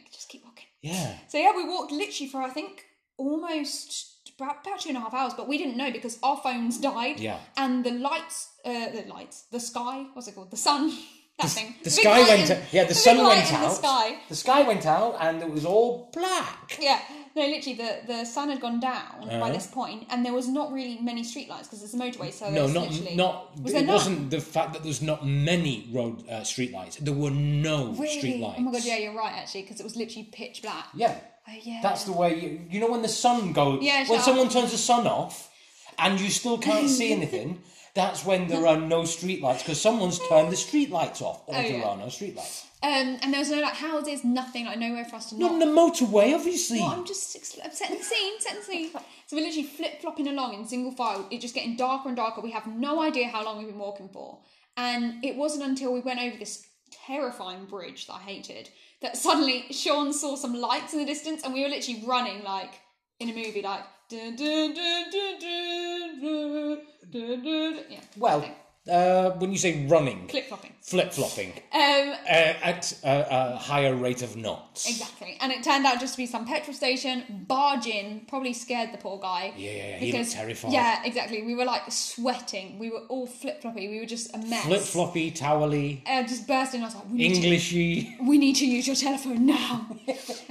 [0.86, 1.20] Just keep walking.
[1.20, 1.28] yeah.
[1.28, 2.84] So yeah, we walked literally for I think
[3.18, 6.78] almost about, about two and a half hours, but we didn't know because our phones
[6.78, 7.20] died.
[7.20, 7.38] Yeah.
[7.56, 10.50] And the lights, uh, the lights, the sky, what's it called?
[10.50, 10.92] The sun.
[11.38, 11.74] Thing.
[11.84, 12.62] The sky went in- out.
[12.72, 13.68] Yeah, the, big sun went out.
[13.68, 14.16] The sky.
[14.30, 16.78] The sky went out and it was all black.
[16.80, 16.98] Yeah.
[17.36, 19.38] No, literally, the, the sun had gone down Uh-huh.
[19.38, 22.32] by this point, and there was not really many streetlights because it's a motorway.
[22.32, 23.60] So No, not not.
[23.62, 23.86] Was it none?
[23.94, 26.96] wasn't the fact that there's not many road uh, street lights.
[26.96, 28.16] There were no Really?
[28.16, 28.56] street lights.
[28.58, 30.86] Oh my god, yeah, you're right actually, because it was literally pitch black.
[30.94, 31.14] Yeah.
[31.46, 31.80] Oh yeah.
[31.82, 32.60] That's the way you.
[32.70, 33.82] You know when the sun goes.
[33.82, 34.52] Yeah, When someone up.
[34.54, 35.50] turns the sun off,
[35.98, 37.60] and you still can't see anything.
[37.96, 41.78] That's when there are no streetlights because someone's turned the streetlights off, or Oh, there
[41.78, 41.88] yeah.
[41.88, 42.64] are no streetlights.
[42.82, 45.58] Um, and there was no like houses, nothing, like nowhere for us to Not on
[45.58, 46.78] the motorway, obviously.
[46.78, 47.34] Well, I'm just
[47.64, 48.90] I'm setting the scene, setting the scene.
[49.26, 51.26] So we're literally flip flopping along in single file.
[51.30, 52.42] It's just getting darker and darker.
[52.42, 54.38] We have no idea how long we've been walking for,
[54.76, 56.66] and it wasn't until we went over this
[57.06, 58.68] terrifying bridge that I hated
[59.00, 62.74] that suddenly Sean saw some lights in the distance, and we were literally running like
[63.18, 63.80] in a movie, like.
[64.08, 64.30] Yeah.
[68.16, 68.44] Well,
[68.90, 70.72] uh, when you say running, flip flopping.
[70.80, 71.80] flip flopping Um,
[72.28, 74.88] uh, at a, a higher rate of knots.
[74.88, 75.36] Exactly.
[75.40, 77.44] And it turned out just to be some petrol station.
[77.48, 79.52] Barging probably scared the poor guy.
[79.56, 80.72] Yeah, yeah, yeah, he looked terrified.
[80.72, 81.42] Yeah, exactly.
[81.42, 82.78] We were like sweating.
[82.78, 83.88] We were all flip floppy.
[83.88, 84.64] We were just a mess.
[84.64, 86.82] Flip floppy, towely, Uh, just bursting.
[86.82, 88.16] I was like, we need, Englishy.
[88.18, 89.86] to, we need to use your telephone now.
[89.90, 90.06] um,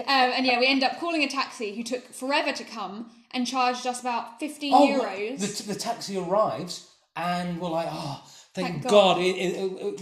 [0.07, 3.85] and yeah, we end up calling a taxi who took forever to come and charged
[3.87, 5.39] us about 15 Oh, euros.
[5.65, 8.21] the, the taxi arrives and we're like, oh,
[8.53, 9.21] thank, Thank God, God.
[9.21, 9.71] It, it,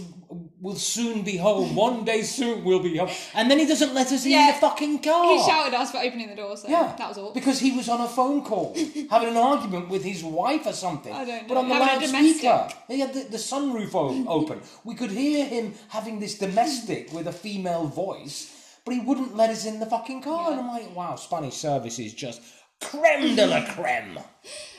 [0.60, 1.76] we'll soon be home.
[1.86, 3.10] One day soon we'll be home.
[3.34, 5.36] And then he doesn't let us in the fucking car.
[5.36, 7.32] he shouted at us for opening the door, so Yeah, that was all.
[7.34, 8.74] Because he was on a phone call,
[9.10, 11.12] having an argument with his wife or something.
[11.12, 11.48] I don't know.
[11.48, 13.94] But on the loudspeaker, he had the, the sunroof
[14.26, 14.60] open.
[14.84, 19.50] We could hear him having this domestic with a female voice, but he wouldn't let
[19.50, 20.52] us in the fucking car.
[20.52, 22.40] And I'm like, wow, Spanish service is just
[22.80, 24.18] creme de la creme.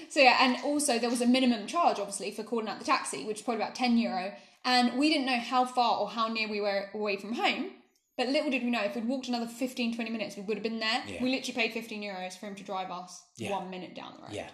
[0.09, 3.25] So yeah, and also there was a minimum charge, obviously, for calling out the taxi,
[3.25, 4.33] which was probably about ten euro.
[4.63, 7.71] And we didn't know how far or how near we were away from home.
[8.17, 10.63] But little did we know, if we'd walked another 15, 20 minutes, we would have
[10.63, 11.03] been there.
[11.05, 11.21] Yeah.
[11.21, 13.51] We literally paid 15 euros for him to drive us Yeah.
[13.51, 14.31] one minute down the road.
[14.31, 14.49] Yeah.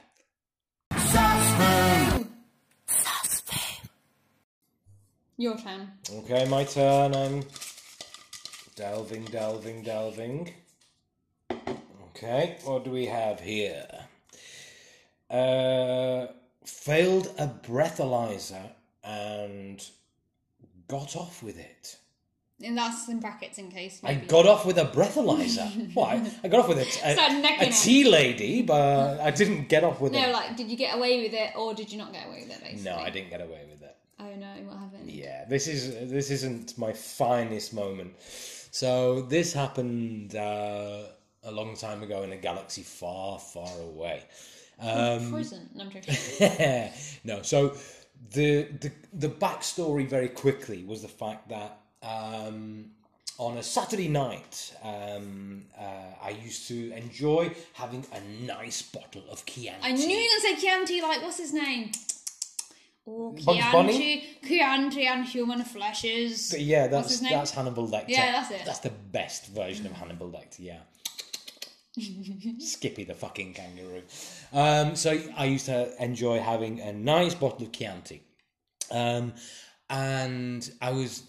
[5.37, 5.91] Your turn.
[6.09, 7.15] Okay, my turn.
[7.15, 7.43] I'm
[8.75, 10.53] delving, delving, delving.
[12.15, 13.87] Okay, what do we have here?
[15.31, 16.27] Uh,
[16.65, 18.69] failed a breathalyzer
[19.03, 19.83] and
[20.87, 21.97] got off with it.
[22.63, 24.01] And that's in brackets in case.
[24.03, 25.93] I got off with a breathalyzer.
[25.95, 26.21] Why?
[26.43, 30.13] I got off with a, a, a tea lady, but I didn't get off with
[30.13, 30.19] it.
[30.19, 30.33] No, it.
[30.33, 32.63] like, did you get away with it or did you not get away with it,
[32.63, 32.83] basically?
[32.83, 33.95] no, I didn't get away with it.
[34.19, 35.09] Oh no, what happened?
[35.09, 38.13] Yeah, this is this isn't my finest moment.
[38.19, 41.03] So this happened uh,
[41.43, 44.23] a long time ago in a galaxy far, far away.
[44.81, 45.69] Um, Prison.
[45.75, 46.15] No, I'm joking.
[47.23, 47.75] no, so
[48.31, 52.91] the the the backstory very quickly was the fact that um,
[53.37, 55.83] on a Saturday night, um, uh,
[56.23, 59.79] I used to enjoy having a nice bottle of Chianti.
[59.81, 61.91] I knew you were going to say Chianti, like, what's his name?
[63.07, 64.23] Oh, Chianti?
[64.47, 66.51] Chianti and human fleshes.
[66.51, 68.09] But yeah, that's that's Hannibal Lecter.
[68.09, 68.61] Yeah, that's it.
[68.65, 70.59] That's the best version of Hannibal Lecter.
[70.59, 70.79] Yeah.
[72.59, 74.03] Skippy the fucking kangaroo.
[74.53, 78.21] Um, so I used to enjoy having a nice bottle of Chianti,
[78.91, 79.33] um,
[79.89, 81.23] and I was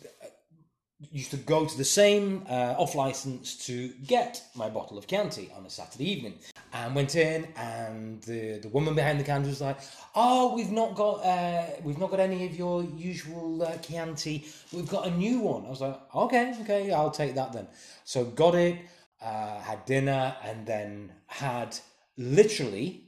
[1.11, 5.51] used to go to the same uh, off license to get my bottle of Chianti
[5.57, 6.35] on a Saturday evening.
[6.73, 9.79] And went in, and the, the woman behind the counter was like,
[10.15, 14.47] "Oh, we've not got uh, we've not got any of your usual uh, Chianti.
[14.73, 17.67] We've got a new one." I was like, "Okay, okay, I'll take that then."
[18.05, 18.79] So got it,
[19.23, 21.77] uh, had dinner, and then had
[22.17, 23.05] literally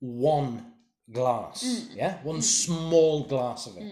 [0.00, 0.72] one
[1.12, 1.62] glass.
[1.94, 3.82] Yeah, one small glass of it.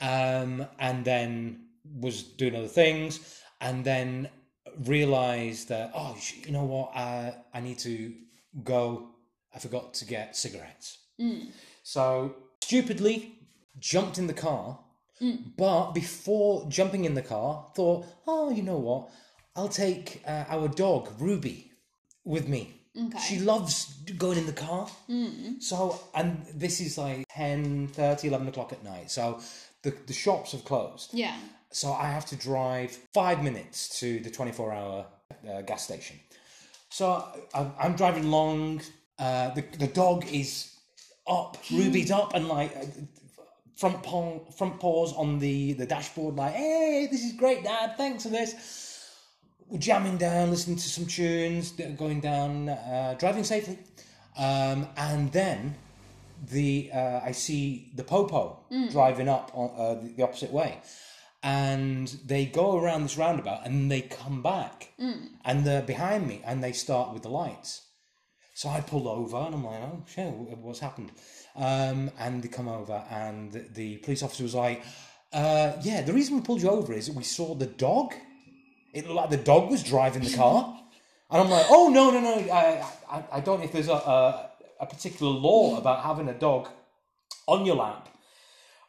[0.00, 4.28] Um, and then was doing other things, and then
[4.84, 8.12] realised that oh, you know what, uh, I need to
[8.64, 9.10] go.
[9.54, 10.98] I forgot to get cigarettes,
[11.82, 13.34] so stupidly
[13.78, 14.78] jumped in the car,
[15.56, 19.10] But before jumping in the car, thought, oh, you know what?
[19.56, 21.70] I'll take uh, our dog Ruby
[22.24, 22.74] with me.
[22.96, 23.18] Okay.
[23.18, 24.88] She loves going in the car.
[25.60, 29.10] So, and this is like 10, 30, 11 o'clock at night.
[29.10, 29.40] So
[29.82, 31.14] the, the shops have closed.
[31.14, 31.36] Yeah.
[31.72, 35.06] So I have to drive five minutes to the 24 hour
[35.48, 36.18] uh, gas station.
[36.90, 37.24] So
[37.54, 38.82] I, I'm driving along.
[39.18, 40.74] Uh, the, the dog is
[41.26, 42.84] up, Ruby's up, and like uh,
[43.76, 48.24] front paw, front paws on the, the dashboard, like, hey, this is great, Dad, thanks
[48.24, 48.54] for this.
[49.70, 53.78] We're jamming down, listening to some tunes, that are going down, uh, driving safely.
[54.36, 55.76] Um, and then
[56.50, 58.58] the uh, I see the popo
[58.90, 60.80] driving up on uh, the, the opposite way,
[61.44, 64.92] and they go around this roundabout and they come back,
[65.44, 67.82] and they're behind me and they start with the lights.
[68.54, 71.12] So I pull over and I'm like, oh shit, what's happened?
[71.54, 74.82] Um, and they come over and the, the police officer was like,
[75.32, 78.14] uh, yeah, the reason we pulled you over is we saw the dog.
[78.92, 80.76] It looked like the dog was driving the car.
[81.30, 83.92] And I'm like, oh no, no, no, I, I, I don't know if there's a,
[83.92, 86.68] a, a particular law about having a dog
[87.46, 88.08] on your lap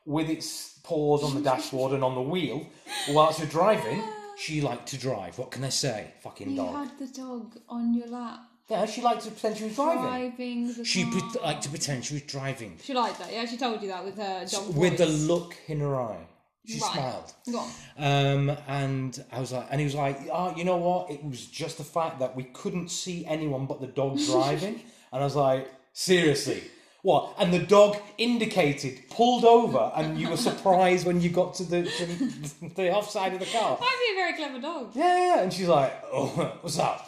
[0.06, 2.66] with its paws on the dashboard and on the wheel
[3.10, 4.02] whilst you're driving.
[4.38, 5.38] She liked to drive.
[5.38, 6.12] What can I say?
[6.24, 6.76] Fucking You dog.
[6.76, 8.40] had the dog on your lap
[8.70, 10.02] Yeah, she liked to pretend she was driving.
[10.04, 11.12] driving the She car.
[11.30, 12.80] pre- liked to pretend she was driving.
[12.82, 13.32] She liked that.
[13.32, 15.28] Yeah, she told you that with her dog With the voice.
[15.28, 16.26] look in her eye.
[16.66, 16.94] She Right.
[16.94, 17.34] smiled.
[17.52, 17.66] Go.
[17.98, 21.10] Um, and I was like, and he was like, oh, you know what?
[21.10, 24.76] It was just the fact that we couldn't see anyone but the dog driving.
[25.12, 26.64] and I was like, seriously?
[27.02, 27.34] What?
[27.40, 31.82] And the dog indicated, pulled over, and you were surprised when you got to the,
[31.84, 33.76] to the, the off side of the car.
[33.80, 34.92] That'd be a very clever dog.
[34.96, 35.42] Yeah, yeah.
[35.42, 36.28] And she's like, oh,
[36.62, 37.08] what's up?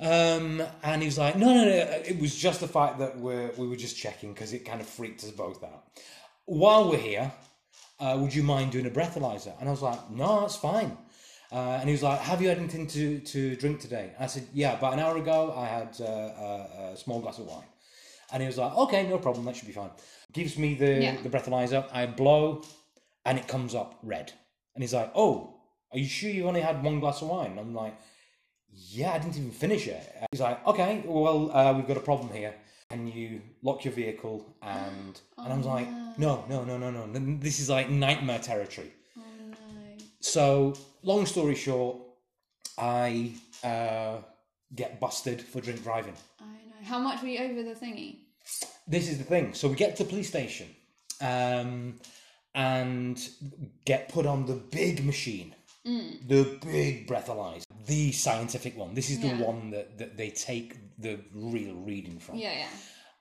[0.00, 1.74] um, and he was like, no, no, no.
[2.06, 4.86] It was just the fact that we're, we were just checking because it kind of
[4.86, 5.82] freaked us both out.
[6.44, 7.32] While we're here,
[8.00, 9.58] uh, would you mind doing a breathalyzer?
[9.60, 10.96] And I was like, no, that's fine.
[11.52, 14.10] Uh, and he was like, have you had anything to, to drink today?
[14.14, 17.38] And I said, yeah, about an hour ago I had uh, a, a small glass
[17.38, 17.64] of wine.
[18.32, 19.90] And he was like, okay, no problem, that should be fine.
[20.32, 21.16] Gives me the, Yeah.
[21.22, 22.62] the breathalyzer, I blow,
[23.24, 24.32] and it comes up red.
[24.74, 25.60] And he's like, oh,
[25.92, 27.56] are you sure you only had one glass of wine?
[27.58, 27.94] I'm like,
[28.72, 30.02] yeah, I didn't even finish it.
[30.32, 32.54] He's like, okay, well, uh, we've got a problem here.
[32.94, 34.46] Can you lock your vehicle?
[34.62, 37.38] And and I was like, no, no, no, no, no.
[37.40, 38.92] This is like nightmare territory.
[39.18, 39.56] Oh no.
[40.20, 41.96] So, long story short,
[42.78, 43.32] I
[43.64, 44.18] uh,
[44.76, 46.14] get busted for drink driving.
[46.40, 46.84] I know.
[46.84, 48.18] How much were you over the thingy?
[48.86, 49.54] This is the thing.
[49.54, 50.68] So we get to the police station
[51.20, 51.98] um,
[52.54, 53.18] and
[53.84, 55.52] get put on the big machine,
[55.86, 56.26] Mm.
[56.26, 58.94] the big breathalyzer, the scientific one.
[58.94, 59.42] This is the Yeah.
[59.42, 62.36] one that, that they take the real reading from.
[62.36, 62.68] Yeah, yeah.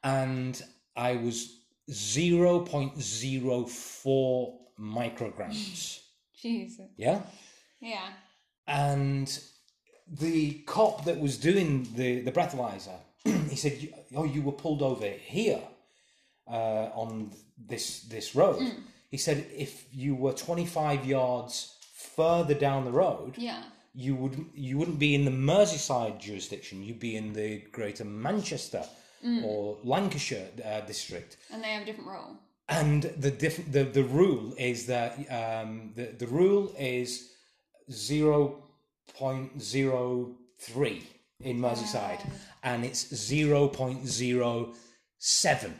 [0.03, 0.61] And
[0.95, 1.59] I was
[1.89, 5.99] 0.04 micrograms.
[6.41, 6.87] Jesus.
[6.97, 7.21] yeah?
[7.81, 8.07] Yeah.
[8.67, 9.39] and
[10.07, 12.95] the cop that was doing the, the breathalyzer,
[13.25, 15.61] uh, he said, "Oh, you were pulled over here
[16.47, 18.73] uh, on this this road." Mm.
[19.11, 21.77] He said, "If you were 25 yards
[22.15, 23.63] further down the road, Yeah.
[23.93, 26.83] you would you wouldn't be in the Merseyside jurisdiction.
[26.83, 28.83] You'd be in the Greater Manchester
[29.43, 32.37] or Lancashire uh, district." And they have a different role.
[32.69, 37.09] And the diff- the the rule is that um, the the rule is
[37.91, 38.63] zero
[39.19, 41.03] point zero three
[41.41, 42.21] in Merseyside,
[42.63, 44.73] and it's zero point zero
[45.19, 45.73] seven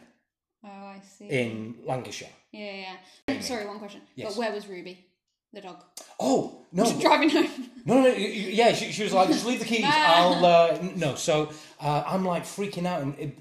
[0.63, 1.25] Oh, I see.
[1.29, 2.29] in Lancashire.
[2.51, 2.95] Yeah,
[3.27, 3.39] yeah.
[3.41, 4.01] Sorry, one question.
[4.15, 4.27] Yes.
[4.29, 5.05] But where was Ruby,
[5.53, 5.83] the dog?
[6.19, 6.83] Oh no!
[6.99, 7.49] Driving home.
[7.85, 9.85] No, no, y- yeah, she, she was like, just leave the keys.
[9.87, 11.15] I'll, uh, no.
[11.15, 11.51] So
[11.81, 13.33] uh, I'm like freaking out in,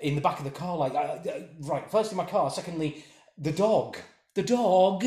[0.00, 3.04] in the back of the car, like, uh, uh, right, firstly my car, secondly,
[3.38, 3.96] the dog,
[4.34, 5.04] the dog.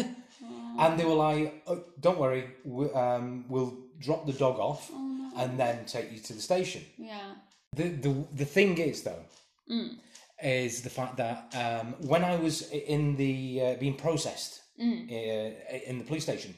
[0.79, 4.91] And they were like, oh, don't worry, we, um, we'll drop the dog off
[5.37, 6.83] and then take you to the station.
[6.99, 7.33] Yeah.
[7.75, 9.23] The, the, the thing is, though,
[10.43, 15.97] is the fact that um, when I was in the uh, being processed uh, in
[15.97, 16.55] the police station,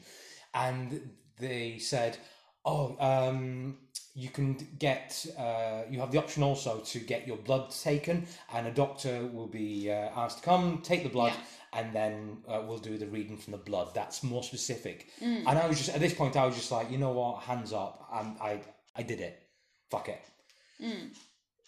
[0.54, 2.18] and they said,
[2.64, 3.78] "Oh, um,
[4.14, 8.66] you can get, uh, you have the option also to get your blood taken, and
[8.66, 11.40] a doctor will be uh, asked to come take the blood." Yeah.
[11.72, 13.94] And then uh, we'll do the reading from the blood.
[13.94, 15.06] That's more specific.
[15.46, 17.72] And I was just at this point, I was just like, you know what, hands
[17.72, 18.08] up.
[18.12, 18.60] And I,
[18.96, 19.40] I did it.
[19.88, 20.20] Fuck it.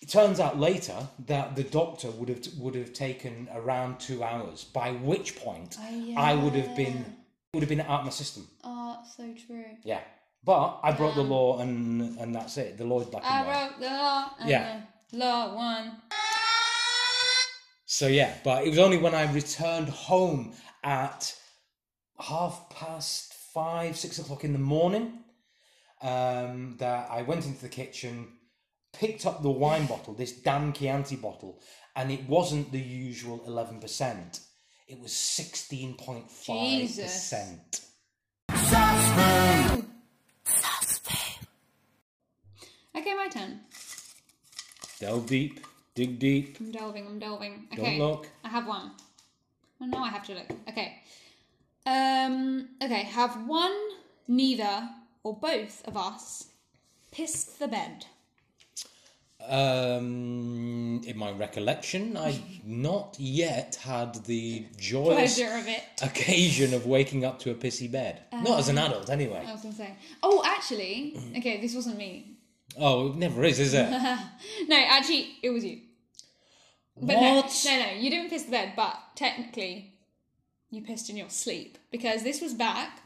[0.03, 4.65] It turns out later that the doctor would have would have taken around two hours.
[4.65, 5.79] By which point,
[6.17, 7.05] I would have been
[7.55, 8.49] would have been out of my system.
[8.65, 9.65] Oh, so true.
[9.85, 10.01] Yeah,
[10.43, 12.79] but I broke the law, and and that's it.
[12.79, 13.71] The law's black I and white.
[13.71, 14.31] wrote the law.
[14.41, 14.81] And Yeah.
[15.13, 15.93] The law won.
[17.87, 21.33] So yeah, but it was only when I returned home at
[22.19, 25.21] half past five, six o'clock in the morning
[26.01, 28.29] um, that I went into the kitchen,
[28.93, 31.61] picked up the wine bottle, this damn Chianti bottle,
[31.97, 34.41] and it wasn't the usual 11%.
[34.89, 37.81] It was 16.5%.
[42.95, 43.61] Okay, my turn.
[45.01, 45.61] Delve deep,
[45.95, 46.59] dig deep.
[46.61, 47.67] I'm delving, I'm delving.
[47.75, 47.99] Don't Okay.
[47.99, 48.29] look.
[48.45, 48.93] I have one.
[49.81, 50.51] Oh, no, I have to look.
[50.69, 50.99] Okay.
[51.87, 53.75] Um, okay, have one,
[54.29, 54.89] neither,
[55.25, 56.49] or both of us
[57.11, 58.07] pissed the bed?
[59.49, 65.83] Um, in my recollection, I've not yet had the joyous Pleasure of it.
[66.03, 68.23] occasion of waking up to a pissy bed.
[68.33, 69.45] not as an adult, anyway.
[69.47, 69.95] I was gonna say.
[70.23, 72.37] Oh, actually, okay, this wasn't me.
[72.79, 73.89] Oh, it never is, is it?
[74.69, 75.81] No, actually, it was you.
[76.97, 77.63] But what?
[77.67, 79.95] no, no, no, you didn't piss the bed, but technically,
[80.71, 83.02] you pissed in your sleep because this was back.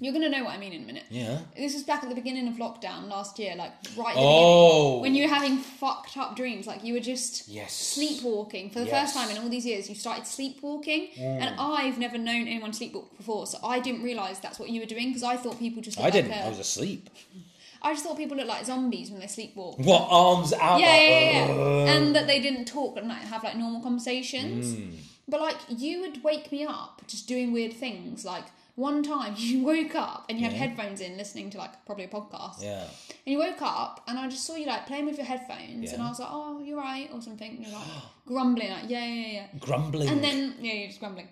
[0.00, 1.04] You're gonna know what I mean in a minute.
[1.10, 1.38] Yeah.
[1.56, 4.98] This was back at the beginning of lockdown last year, like right Oh.
[5.00, 7.72] when you were having fucked up dreams, like you were just Yes.
[7.72, 9.12] sleepwalking for the Yes.
[9.12, 9.88] first time in all these years.
[9.88, 14.58] You started sleepwalking, and I've never known anyone sleepwalk before, so I didn't realize that's
[14.58, 15.98] what you were doing because I thought people just.
[16.00, 16.32] I didn't.
[16.32, 17.08] A- I was asleep.
[17.82, 19.78] I just thought people looked like zombies when they sleepwalk.
[19.78, 20.80] What arms out?
[20.80, 21.52] Yeah, like, yeah, yeah, yeah.
[21.52, 24.74] "Ugh." and that they didn't talk and like have like normal conversations.
[24.74, 24.90] Hmm.
[25.28, 28.24] But like you would wake me up just doing weird things.
[28.24, 28.44] Like
[28.76, 32.08] one time you woke up and you had headphones in, listening to like probably a
[32.08, 32.62] podcast.
[32.62, 32.82] Yeah.
[32.82, 36.02] And you woke up and I just saw you like playing with your headphones, and
[36.02, 37.50] I was like, "Oh, you're right," or something.
[37.56, 37.88] And you're like
[38.26, 40.08] grumbling, like, "Yeah, yeah, yeah." Grumbling.
[40.08, 41.28] And then yeah, you're just grumbling.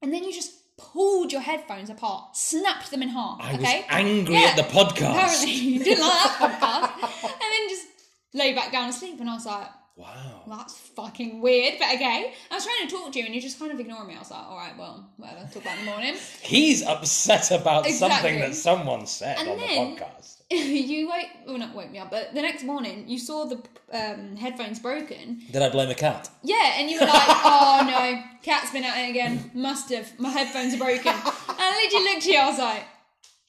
[0.00, 3.38] And then you just pulled your headphones apart, snapped them in half.
[3.40, 3.84] I was okay?
[3.88, 4.48] angry Yeah.
[4.50, 5.10] at the podcast.
[5.12, 7.86] Apparently, you didn't like that podcast, and then just
[8.34, 9.20] lay back down asleep.
[9.20, 10.42] And I was like, Wow.
[10.46, 12.32] well, that's fucking weird, but okay.
[12.50, 14.14] I was trying to talk to you and you just kind of ignore me.
[14.14, 16.14] I was like, all right, well, whatever, talk about in the morning.
[16.42, 17.98] He's upset about Exactly.
[18.20, 20.36] something that someone said And on then- the podcast.
[20.52, 23.56] you woke, well, not woke me up, but the next morning you saw the
[23.92, 25.40] um, headphones broken.
[25.50, 26.28] Did I blame a cat?
[26.42, 29.50] Yeah, and you were like, oh no, cat's been at it again.
[29.54, 30.18] Must have.
[30.20, 31.06] My headphones are broken.
[31.08, 32.84] And I literally looked at you, I was like,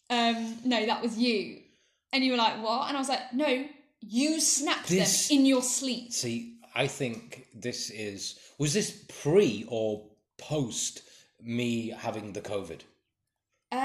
[0.09, 1.59] um, no, that was you.
[2.13, 2.87] And you were like, what?
[2.87, 3.65] And I was like, no,
[4.07, 6.11] you snapped This- them in your sleep.
[6.13, 8.39] See, I think this is.
[8.57, 10.05] Was this pre or
[10.37, 11.01] post
[11.41, 12.81] me having the COVID?
[13.71, 13.75] Uh,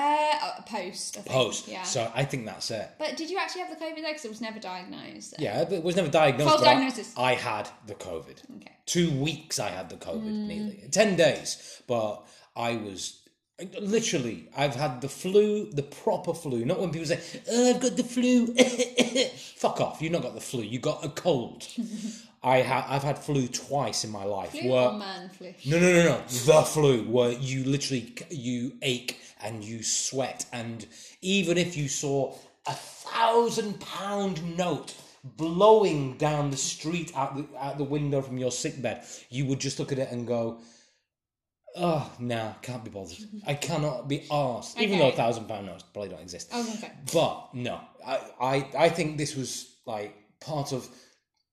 [0.43, 1.17] uh, post.
[1.17, 1.35] I think.
[1.35, 1.69] Post.
[1.69, 1.83] Yeah.
[1.83, 2.91] So I think that's it.
[2.99, 4.09] But did you actually have the COVID though?
[4.09, 5.35] Because it was never diagnosed.
[5.39, 6.49] Yeah, but it was never diagnosed.
[6.51, 7.15] False but I- diagnosis.
[7.17, 8.37] I, had the COVID.
[8.57, 8.73] Okay.
[8.85, 10.47] Two weeks I had the COVID, Mm.
[10.47, 10.89] nearly.
[10.91, 11.81] 10 days.
[11.87, 13.18] But I was.
[13.81, 16.65] Literally, I've had the flu, the proper flu.
[16.65, 18.55] Not when people say, oh, I've got the flu.
[19.57, 20.01] Fuck off.
[20.01, 20.63] You've not got the flu.
[20.63, 21.67] You got a cold.
[22.43, 24.53] I ha- I've had flu twice in my life.
[24.53, 25.53] Flu where- man flu?
[25.67, 26.23] no, no, no, no.
[26.29, 30.87] The flu, where you literally you ache and you sweat, and
[31.21, 34.95] even if you saw a thousand pound note
[35.25, 39.59] blowing down the street out the out the window from your sick bed, you would
[39.59, 40.61] just look at it and go,
[41.77, 43.19] "Oh, nah, can't be bothered.
[43.47, 46.51] I cannot be asked." Even though a thousand pound notes probably don't exist.
[46.53, 46.85] Oh, I was.
[47.13, 50.89] But no, I, I, I think this was like part of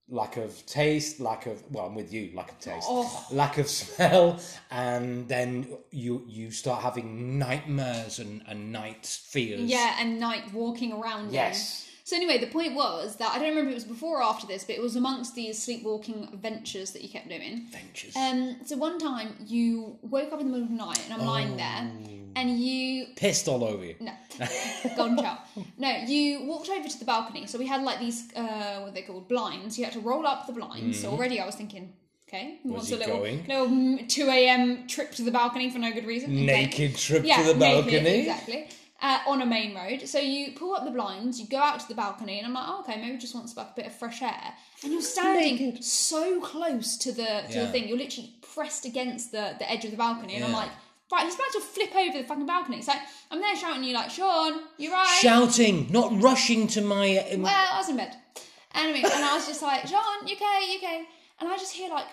[0.08, 3.26] lack of taste, lack of well, I'm with you, lack of taste, Oh.
[3.32, 4.40] lack of smell,
[4.72, 9.62] and then you you start having nightmares and, and night fears.
[9.62, 11.32] Yeah, and night walking around.
[11.32, 11.85] Yes.
[12.06, 14.46] So anyway, the point was that I don't remember if it was before or after
[14.46, 17.66] this, but it was amongst these sleepwalking ventures that you kept doing.
[17.72, 18.16] Ventures.
[18.16, 21.26] Um, so one time you woke up in the middle of the night and I'm
[21.26, 21.90] lying there,
[22.36, 23.96] and you Pissed all over you.
[24.00, 24.12] no,
[24.96, 25.40] child.
[25.80, 27.48] No, you walked over to the balcony.
[27.48, 29.80] So we had like these, uh, what are they called, blinds.
[29.80, 31.00] You had to roll up the blinds.
[31.00, 31.92] So already I was thinking,
[32.30, 33.48] okay, what's he a little going?
[33.48, 34.86] little mm, two a.m.
[34.86, 36.34] trip to the balcony for no good reason?
[36.36, 36.46] Okay.
[36.46, 38.20] Naked trip to the naked, balcony.
[38.20, 38.68] exactly.
[39.02, 41.88] Uh, on a main road, so you pull up the blinds, you go out to
[41.88, 44.22] the balcony, and I'm like, oh, okay, maybe just wants like a bit of fresh
[44.22, 44.54] air.
[44.84, 49.54] And you're standing so close to the to the thing, you're literally pressed against the
[49.60, 50.58] the edge of the balcony, and I'm Yeah.
[50.58, 50.72] like,
[51.12, 52.78] right, he's about to flip over the fucking balcony.
[52.78, 55.20] It's like I'm there shouting at you like, Sean, you're right?
[55.22, 57.18] Shouting, not rushing to my.
[57.18, 58.16] uh, Well, I was in bed.
[58.74, 61.04] Anyway, and I was just like, Sean, you okay, you okay?
[61.42, 62.06] And I just hear like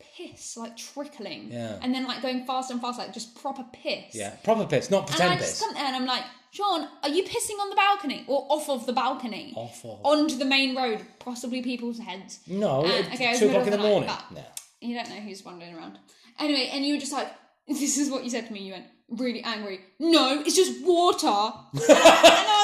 [0.00, 1.50] piss, like trickling.
[1.50, 1.78] Yeah.
[1.82, 4.14] And then like going faster and faster, like just proper piss.
[4.14, 5.60] yeah, proper piss, not And pretend I just piss.
[5.60, 8.86] come there and I'm like, Sean, are you pissing on the balcony or off of
[8.86, 9.52] the balcony?
[9.56, 10.00] Off of.
[10.04, 12.40] Onto the main road, possibly people's heads.
[12.46, 14.08] No, at okay, it was two o'clock in of the morning.
[14.08, 14.44] but- No.
[14.80, 15.98] You don't know who's wandering around.
[16.38, 17.28] Anyway, and you were just like,
[17.68, 18.60] this is what you said to me.
[18.60, 19.80] You went really angry.
[19.98, 21.26] No, it's just water.
[21.72, 21.82] and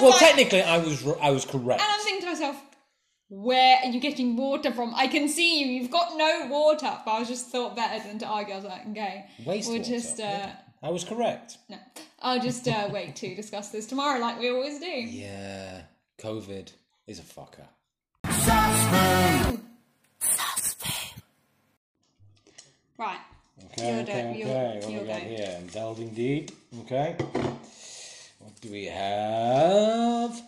[0.00, 1.80] Well, like, technically, I was I was correct.
[1.80, 2.56] and I'm thinking to myself,
[3.30, 4.92] where are you getting water from?
[4.94, 5.66] I can see you.
[5.66, 6.98] You've got no water.
[7.04, 8.54] But I was just thought better than to argue.
[8.54, 10.56] I was like, okay, we'll Wastewater, just uh, yeah.
[10.82, 11.58] I was correct.
[11.68, 11.76] No,
[12.20, 14.86] I'll just uh, wait to discuss this tomorrow, like we always do.
[14.86, 15.82] Yeah,
[16.18, 16.72] COVID
[17.06, 17.66] is a fucker.
[22.98, 23.20] Right.
[23.66, 24.80] Okay, okay, okay.
[24.80, 25.56] What your we got here?
[25.58, 26.50] I'm delving deep.
[26.80, 27.16] Okay.
[28.40, 30.42] What do we have?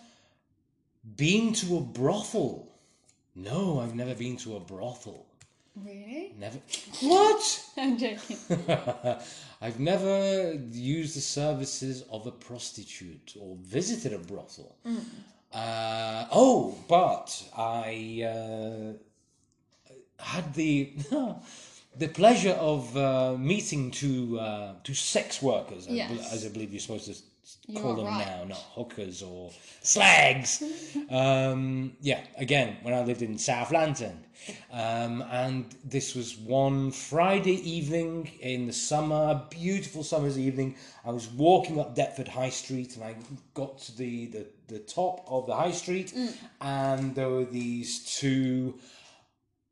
[1.16, 2.72] Been to a brothel?
[3.35, 5.26] No, I've never been to a brothel.
[5.74, 6.35] Really?
[6.39, 6.59] Never.
[7.01, 7.64] What?
[7.78, 8.37] I'm joking.
[9.61, 14.76] I've never used the services of a prostitute or visited a brothel.
[15.53, 20.93] Uh, oh, but I uh, had the
[21.99, 26.33] the pleasure of uh, meeting two uh, two sex workers, I Yes.
[26.33, 27.14] as I believe you're supposed to
[27.66, 28.26] You call them right.
[28.26, 29.50] now, not hookers or
[29.82, 30.62] slags.
[31.11, 34.24] um, yeah, again, when I lived in South London.
[34.72, 40.76] Um, and this was one Friday evening in the summer, beautiful summer's evening.
[41.05, 43.16] I was walking up Deptford High Street and I
[43.55, 46.12] got to the, the, the top of the High Street
[46.61, 48.78] and there were these two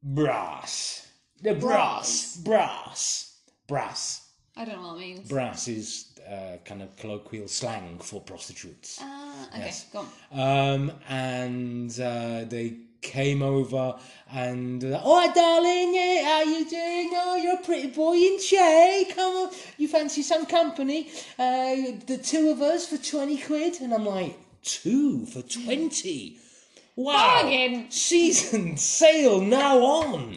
[0.02, 1.08] brass.
[1.42, 2.36] The brass.
[2.36, 3.38] Brass.
[3.66, 4.28] Brass.
[4.56, 5.28] I don't know what it means.
[5.28, 8.98] Brass is uh, kind of colloquial slang for prostitutes.
[9.00, 9.86] Ah, okay, Yes.
[9.92, 10.38] go on.
[10.80, 13.98] Um, and uh, they came over
[14.30, 19.06] and uh, oh darling yeah how you doing oh you're a pretty boy in Che
[19.14, 21.08] come on you fancy some company
[21.38, 26.36] uh, the two of us for 20 quid and I'm like two for 20
[26.96, 27.90] wow Bargain.
[27.90, 30.36] season sale now on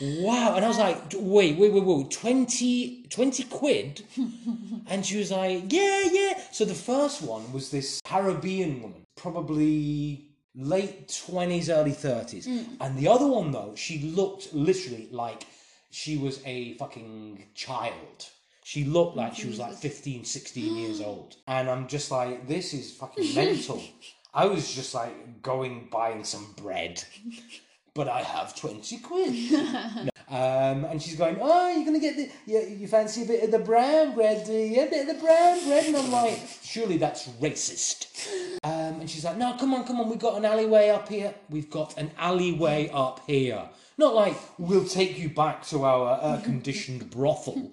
[0.00, 4.02] wow and I was like wait wait wait wait 20 20 quid
[4.88, 6.40] and she was like, yeah, yeah.
[6.50, 12.46] So the first one was this Caribbean woman, probably late 20s, early 30s.
[12.46, 12.74] Hmm.
[12.80, 15.46] And the other one, though, she looked literally like
[15.90, 18.26] she was a fucking child.
[18.64, 21.36] She looked like she was like 15, 16 years old.
[21.46, 23.82] And I'm just like, this is fucking mental.
[24.34, 27.02] I was just like going buying some bread.
[27.98, 30.10] But I have 20 quid.
[30.30, 33.42] Um, and she's going, oh, you're going to get the, you, you fancy a bit
[33.44, 34.82] of the brown bread, do you?
[34.82, 35.86] A bit of the brown bread?
[35.86, 38.28] And I'm like, surely that's racist.
[38.62, 41.34] Um, and she's like, no, come on, come on, we've got an alleyway up here.
[41.48, 43.70] We've got an alleyway up here.
[43.96, 47.72] Not like, we'll take you back to our air-conditioned brothel.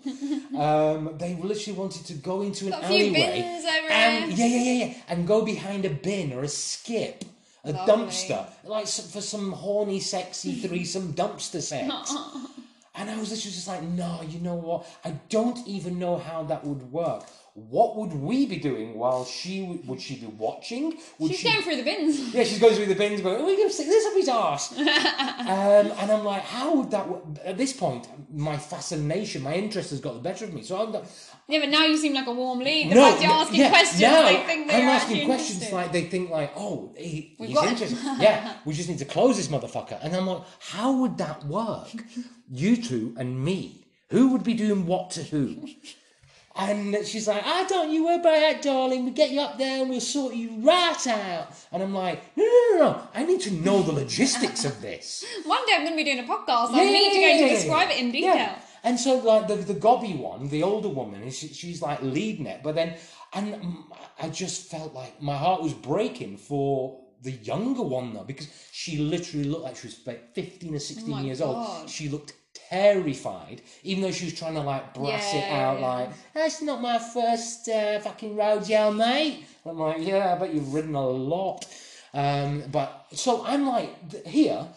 [0.57, 3.61] Um, they literally wanted to go into an Got alleyway.
[3.89, 4.93] and, yeah, yeah, yeah, yeah.
[5.09, 7.25] And go behind a bin or a skip.
[7.65, 7.93] A Lovely.
[8.05, 12.15] dumpster, like s- for some horny, sexy threesome dumpster sex.
[12.97, 14.87] And I was literally just like, no, you know what?
[15.03, 17.25] I don't even know how that would work.
[17.57, 20.97] What would we be doing while she would she be watching?
[21.19, 21.49] Would She's she?
[21.49, 22.19] going through the bins.
[22.33, 24.27] yeah, she's going through the bins, going, "Oh, we're going to stick this up his
[24.27, 27.07] arse." um, and I'm like, how would that?
[27.07, 27.23] work?
[27.45, 30.63] At this point, my fascination, my interest has got the better of me.
[30.63, 31.05] So I'm like,
[31.47, 32.91] Yeah, but now you seem like a warm lead.
[32.91, 35.75] The no, fact you're asking yeah, questions, now they think that I'm asking questions interested.
[35.75, 37.97] like they think like, oh, he, he's interested.
[38.19, 39.97] yeah, we just need to close this motherfucker.
[40.03, 41.87] And I'm like, how would that work?
[42.51, 45.69] you two and me, who would be doing what to who?
[46.57, 49.03] And she's like, ah, don't you worry about that, darling.
[49.03, 51.49] We'll get you up there and we'll sort you right out.
[51.71, 53.07] And I'm like, no, no, no, no.
[53.13, 55.25] I need to know the logistics of this.
[55.45, 56.69] One day I'm going to be doing a podcast.
[56.71, 58.35] I need to go to describe it in detail.
[58.35, 58.59] Yeah.
[58.85, 62.61] And so, like the the gobby one, the older woman, she, she's like leading it.
[62.63, 62.93] But then,
[63.33, 63.77] and
[64.21, 68.99] I just felt like my heart was breaking for the younger one though, because she
[68.99, 71.79] literally looked like she was like fifteen or sixteen Oh my years God.
[71.79, 71.89] old.
[71.89, 72.33] She looked
[72.69, 75.87] terrified, even though she was trying to like brass it out, yeah.
[75.87, 79.45] like that's not my first uh, fucking rodeo, mate.
[79.65, 81.65] I'm like, yeah, I bet you've ridden a lot.
[82.13, 84.67] Um, but so I'm like here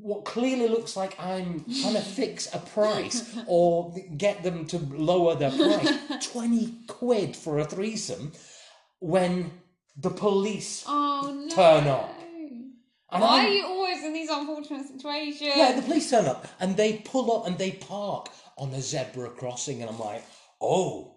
[0.00, 5.34] what clearly looks like I'm trying to fix a price or get them to lower
[5.34, 5.92] their price.
[6.32, 8.32] 20 quid for a threesome
[9.00, 9.50] when
[9.96, 11.54] the police Oh no.
[11.54, 12.14] turn up.
[13.10, 15.40] And Why I'm- are you always in these unfortunate situations?
[15.56, 18.28] Yeah, the police turn up and they pull up and they park
[18.58, 20.24] on a zebra crossing, and I'm like,
[20.60, 21.14] oh.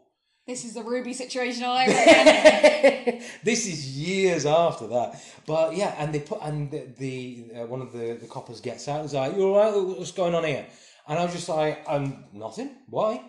[0.48, 3.22] This is the Ruby situation all over again.
[3.44, 7.82] this is years after that, but yeah, and they put and the, the uh, one
[7.82, 9.98] of the the coppers gets out and is like, "You all right?
[10.00, 10.66] What's going on here?"
[11.08, 12.72] And I was just like, "Um, nothing.
[12.90, 13.22] Why?"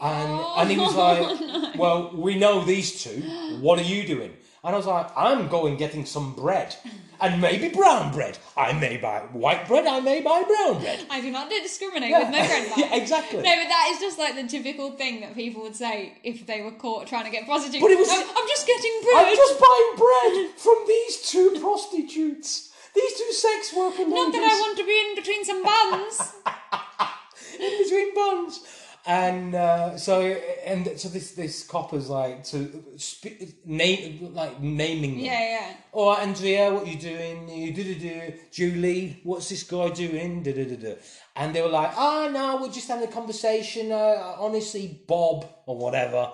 [0.00, 3.20] And and he was like, "Well, we know these two.
[3.60, 4.32] What are you doing?"
[4.64, 6.74] And I was like, "I'm going getting some bread,
[7.20, 8.38] and maybe brown bread.
[8.56, 9.86] I may buy white bread.
[9.86, 13.38] I may buy brown bread." I do not discriminate with my bread yeah, exactly.
[13.42, 16.62] No, but that is just like the typical thing that people would say if they
[16.62, 17.82] were caught trying to get prostitutes.
[17.82, 19.26] But it was- I'm, I'm just getting bread.
[19.26, 22.70] I'm just buying bread from these two prostitutes.
[22.94, 26.34] These two sex worker Not that I want to be in between some buns.
[27.60, 28.60] in between buns.
[29.06, 35.26] And uh, so, and so this this copper's like to sp- name like naming them.
[35.26, 35.72] Yeah, yeah.
[35.92, 37.46] All right, Andrea, what you doing?
[37.50, 38.32] You do do do.
[38.50, 40.42] Julie, what's this guy doing?
[40.42, 40.94] Da da da da.
[41.36, 43.92] And they were like, "Oh no, we're just having a conversation.
[43.92, 46.30] Uh, honestly, Bob or whatever."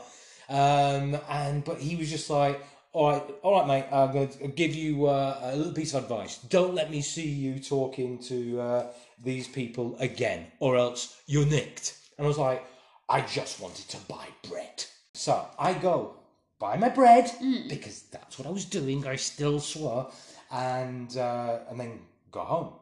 [0.49, 3.87] Um, and but he was just like, "All right, all right, mate.
[3.91, 6.39] I'm going to give you uh, a little piece of advice.
[6.39, 8.87] Don't let me see you talking to uh,
[9.21, 12.63] these people again, or else you're nicked." And I was like,
[13.09, 16.17] "I just wanted to buy bread." So I go
[16.59, 17.33] buy my bread
[17.67, 19.07] because that's what I was doing.
[19.07, 20.11] I still swore,
[20.51, 22.01] and uh, and then
[22.31, 22.75] go home.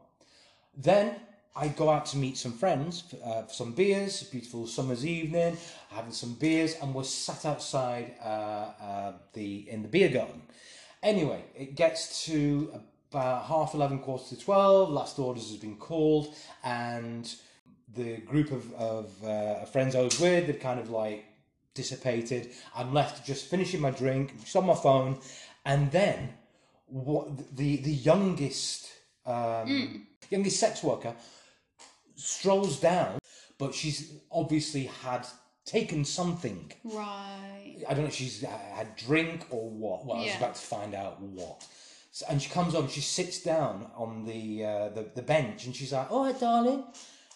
[0.77, 1.15] Then
[1.55, 4.25] I go out to meet some friends uh, for some beers.
[4.25, 5.57] Beautiful summer's evening,
[5.91, 10.43] having some beers, and we're sat outside uh, uh, the in the beer garden.
[11.01, 12.73] Anyway, it gets to
[13.13, 14.91] about half eleven, quarter to twelve.
[14.91, 16.35] Last orders has been called,
[16.65, 17.33] and
[17.95, 21.25] the group of, of uh, friends I was with, they've kind of like
[21.75, 22.51] dissipated.
[22.75, 25.19] I'm left just finishing my drink, just on my phone,
[25.65, 26.35] and then
[26.87, 28.91] what the the youngest
[29.27, 31.15] um, youngest sex worker
[32.17, 33.19] strolls down,
[33.59, 35.27] but she's obviously had
[35.65, 36.73] taken something.
[36.83, 37.85] Right.
[37.89, 40.07] I don't know if she's had drink or what.
[40.07, 41.67] Well, I was about to find out what.
[42.11, 45.77] So, and she comes on, she sits down on the, uh, the the bench, and
[45.77, 46.85] she's like, "All right, darling."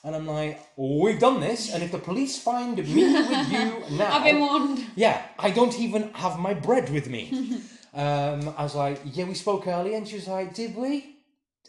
[0.04, 4.12] And I'm like, "We've done this, and if the police find me with you now,
[4.12, 4.84] I've been warned.
[4.96, 7.22] yeah, I don't even have my bread with me."
[7.94, 11.16] um, I was like, "Yeah, we spoke earlier," and she was like, "Did we?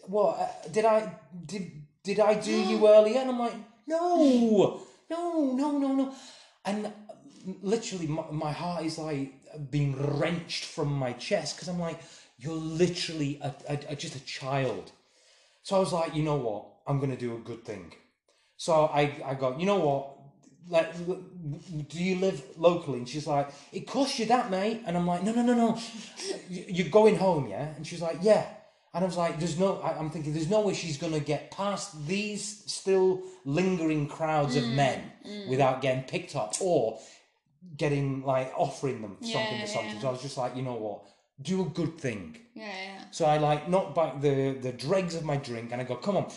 [0.07, 1.13] What uh, did I
[1.45, 1.71] did
[2.03, 3.53] did I do you earlier?" And I'm like,
[3.87, 6.13] "No, no, no, no, no,"
[6.65, 6.91] and
[7.61, 9.31] literally my, my heart is like
[9.69, 11.99] being wrenched from my chest because I'm like,
[12.39, 14.91] "You're literally a, a, a, just a child."
[15.61, 16.65] So I was like, "You know what?
[16.87, 17.93] I'm gonna do a good thing."
[18.65, 19.01] So I
[19.31, 20.01] I go, "You know what?"
[20.75, 20.89] Like,
[21.93, 22.99] do you live locally?
[22.99, 24.81] And she's like, it costs you that, mate.
[24.85, 25.69] And I'm like, no, no, no, no.
[26.49, 27.67] You- You're going home, yeah?
[27.75, 28.45] And she's like, yeah.
[28.93, 31.51] And I was like, there's no, I'm thinking, there's no way she's going to get
[31.51, 33.09] past these still
[33.43, 35.49] lingering crowds of mm, men mm.
[35.49, 36.97] without getting picked up or
[37.75, 39.95] getting, like, offering them Yeah, something or something.
[39.95, 40.01] yeah.
[40.01, 40.99] So I was just like, you know what?
[41.41, 42.37] Do a good thing.
[42.53, 43.01] Yeah, yeah.
[43.11, 44.35] So I like knock back the
[44.67, 46.27] the dregs of my drink and I go, come on,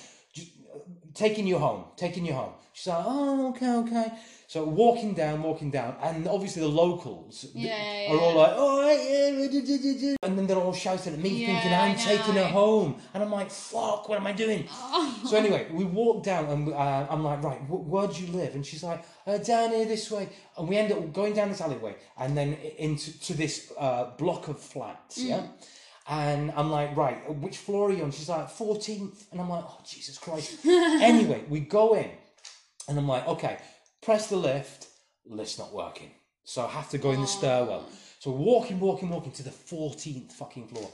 [1.14, 2.52] taking you home, taking you home.
[2.72, 4.12] She's like, oh, okay, okay.
[4.48, 8.52] So walking down, walking down, and obviously the locals th- Yeah, yeah, are all like,
[8.54, 11.96] oh, yeah, duh, duh, duh, duh," and then they're all shouting at me, thinking I'm
[11.96, 14.68] taking her home, and I'm like, fuck, what am I doing?
[15.26, 18.54] So anyway, we walk down, and uh, I'm like, right, wh- where do you live?
[18.54, 21.60] And she's like, uh, down here this way, and we end up going down this
[21.62, 25.42] alleyway, and then into to this uh, block of flats, yeah.
[26.08, 28.12] And I'm like, right, which floor are you on?
[28.12, 29.32] She's like, 14th.
[29.32, 30.58] And I'm like, oh, Jesus Christ.
[30.66, 32.10] anyway, we go in,
[32.88, 33.58] and I'm like, okay,
[34.02, 34.86] press the lift.
[35.24, 36.12] Lift's not working.
[36.44, 37.88] So I have to go in the stairwell.
[38.20, 40.88] So walking, walking, walking to the 14th fucking floor.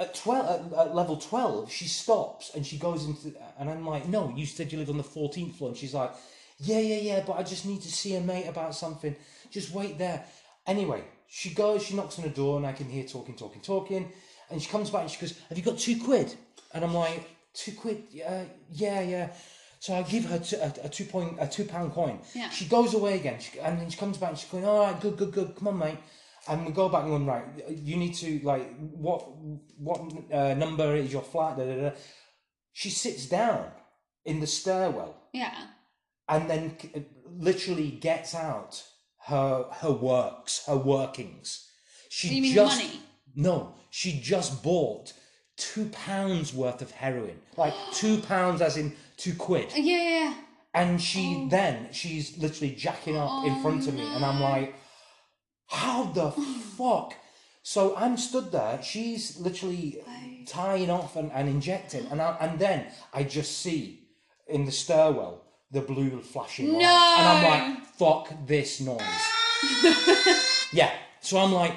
[0.00, 4.08] At, 12, at, at level 12, she stops and she goes into, and I'm like,
[4.08, 5.70] no, you said you live on the 14th floor.
[5.70, 6.10] And she's like,
[6.58, 9.14] yeah, yeah, yeah, but I just need to see a mate about something.
[9.50, 10.24] Just wait there.
[10.66, 14.12] Anyway, she goes, she knocks on the door, and I can hear talking, talking, talking.
[14.50, 16.34] And she comes back and she goes, Have you got two quid?
[16.74, 17.22] And I'm like,
[17.54, 18.02] Two quid?
[18.26, 19.32] Uh, yeah, yeah.
[19.78, 22.18] So I give her two, a, a two point, a two pound coin.
[22.34, 22.50] Yeah.
[22.50, 25.00] She goes away again, she, and then she comes back and she's going, All right,
[25.00, 25.54] good, good, good.
[25.56, 25.98] Come on, mate.
[26.48, 29.22] And we go back and going, Right, you need to, like, what
[29.78, 30.00] what
[30.32, 31.56] uh, number is your flat?
[31.56, 31.90] Da, da, da.
[32.72, 33.66] She sits down
[34.24, 35.54] in the stairwell Yeah.
[36.28, 38.82] and then c- literally gets out
[39.30, 41.68] her her works, her workings.
[42.08, 43.00] She just money?
[43.34, 45.12] no, she just bought
[45.56, 50.34] two pounds worth of heroin, like two pounds as in two quid, Yeah, yeah, yeah.
[50.74, 54.74] and she then she's literally jacking up in front of me, and I'm like,
[55.66, 56.30] how the
[56.76, 57.14] fuck?
[57.62, 58.82] So I'm stood there.
[58.82, 60.02] She's literally
[60.46, 64.08] tying off and, and injecting, and I, and then I just see
[64.48, 69.00] in the stairwell the blue flashing lights, and I'm like, fuck this noise.
[70.72, 70.90] yeah.
[71.20, 71.76] So I'm like,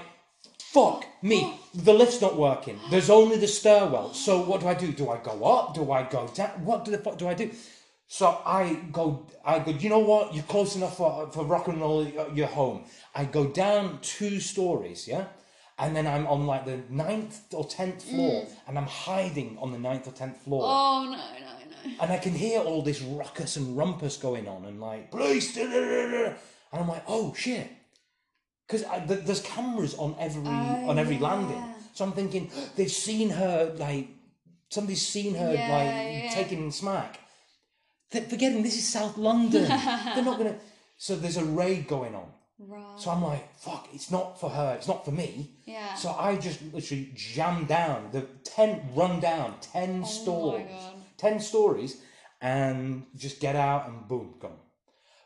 [0.59, 1.59] fuck me.
[1.73, 2.79] The lift's not working.
[2.89, 4.13] There's only the stairwell.
[4.13, 4.91] So what do I do?
[4.91, 5.75] Do I go up?
[5.75, 6.65] Do I go down?
[6.65, 7.51] What the fuck do I do?
[8.07, 10.35] So I go, I go, you know what?
[10.35, 12.83] You're close enough for, for rock and roll, you're home.
[13.15, 15.25] I go down two stories, yeah?
[15.79, 18.51] And then I'm on like the ninth or tenth floor, mm.
[18.67, 21.42] and I'm hiding on the ninth or tenth floor Oh, no.
[21.99, 26.35] And I can hear all this ruckus and rumpus going on, and like police, and
[26.71, 27.69] I'm like, oh shit,
[28.67, 33.29] because th- there's cameras on every oh, on every landing, so I'm thinking they've seen
[33.31, 34.07] her like
[34.69, 36.31] somebody's seen her Yeah, like yeah.
[36.33, 37.19] taking smack.
[38.11, 39.63] they're forgetting this is South London.
[40.15, 40.55] they're not gonna.
[40.97, 42.27] So there's a raid going on.
[42.59, 42.99] Right.
[42.99, 45.49] So I'm like, fuck, it's not for her, it's not for me.
[45.65, 45.95] Yeah.
[45.95, 51.02] So I just literally jam down the 10, run down 10 stores, Oh God.
[51.23, 52.01] 10 stories,
[52.41, 54.59] and just get out and boom, gone.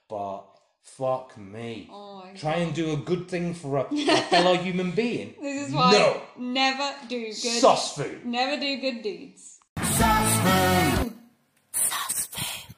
[0.08, 0.44] But
[0.84, 1.90] fuck me.
[1.92, 5.34] Oh my Try and do a good thing for a, a fellow human being.
[5.42, 6.22] This is why No.
[6.38, 7.64] never do good.
[7.64, 8.24] Susfu.
[8.24, 9.60] Never do good deeds.
[9.80, 11.14] Susfu.
[11.74, 12.76] Sauce food.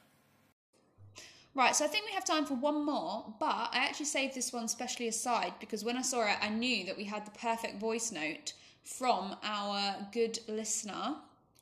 [1.54, 4.50] Right, so I think we have time for one more, but I actually saved this
[4.52, 7.78] one specially aside because when I saw it, I knew that we had the perfect
[7.80, 11.16] voice note from our good listener.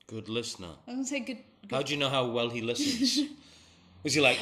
[0.07, 0.69] Good listener.
[0.87, 1.39] I was going to say good.
[1.71, 3.21] How do you know how well he listens?
[4.05, 4.39] Was he like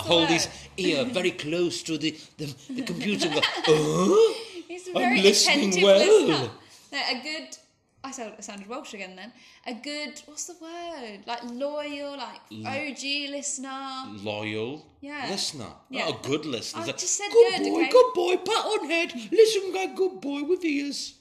[0.00, 4.34] hold his ear very close to the, the, the computer go, oh?
[4.68, 5.98] He's a I'm very listening attentive well.
[5.98, 6.50] listener.
[6.92, 7.56] No, a good.
[8.04, 9.32] I sound, I sounded Welsh again then.
[9.66, 10.20] A good.
[10.26, 11.20] What's the word?
[11.26, 14.04] Like loyal, like OG listener.
[14.22, 15.26] Loyal Yeah.
[15.30, 15.66] listener.
[15.90, 16.04] Yeah.
[16.10, 16.80] Not a good listener.
[16.80, 19.12] I It's like, just said good, good, boy, okay?" good boy, pat on head.
[19.32, 21.14] Listen, guy, good boy with ears.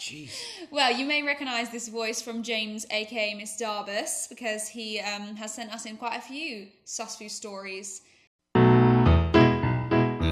[0.00, 0.32] Jeez.
[0.70, 5.52] Well, you may recognise this voice from James, aka Miss Darbus, because he um, has
[5.52, 8.00] sent us in quite a few Susfu stories.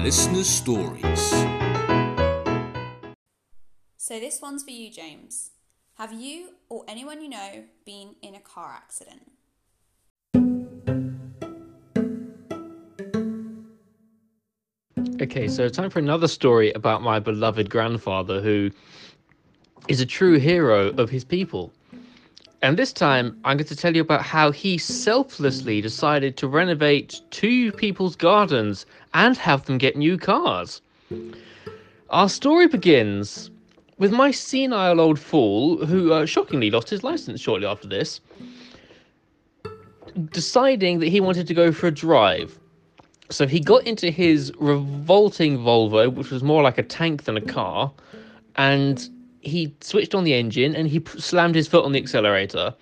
[0.03, 1.29] Listener stories.
[3.97, 5.51] So this one's for you, James.
[5.99, 9.31] Have you or anyone you know been in a car accident?
[15.21, 18.71] Okay, so time for another story about my beloved grandfather who
[19.87, 21.71] is a true hero of his people.
[22.61, 27.21] And this time, I'm going to tell you about how he selflessly decided to renovate
[27.31, 30.81] two people's gardens and have them get new cars.
[32.09, 33.49] Our story begins
[33.97, 38.19] with my senile old fool, who uh, shockingly lost his license shortly after this,
[40.31, 42.59] deciding that he wanted to go for a drive.
[43.29, 47.41] So he got into his revolting Volvo, which was more like a tank than a
[47.41, 47.91] car,
[48.55, 49.07] and
[49.49, 52.73] he switched on the engine and he slammed his foot on the accelerator.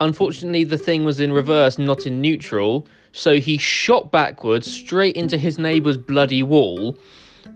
[0.00, 5.36] Unfortunately, the thing was in reverse, not in neutral, so he shot backwards straight into
[5.36, 6.96] his neighbour's bloody wall,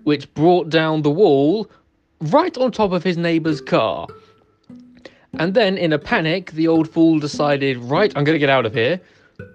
[0.05, 1.69] which brought down the wall
[2.20, 4.07] right on top of his neighbour's car.
[5.39, 8.65] And then, in a panic, the old fool decided, right, I'm going to get out
[8.65, 9.01] of here.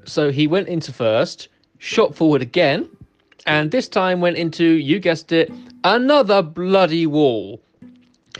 [0.06, 1.48] So he went into first,
[1.80, 2.88] shot forward again,
[3.45, 5.52] and this time went into, you guessed it,
[5.84, 7.61] another bloody wall.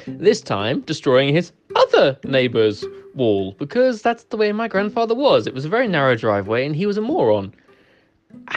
[0.08, 5.48] This time destroying his other neighbour's wall, because that's the way my grandfather was.
[5.48, 7.54] It was a very narrow driveway, and he was a moron.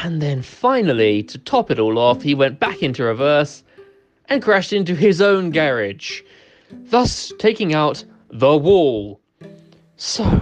[0.03, 3.65] And then finally, to top it all off, he went back into reverse
[4.29, 6.23] and crashed into his own garage,
[6.71, 9.21] thus taking out the wall.
[9.97, 10.41] So,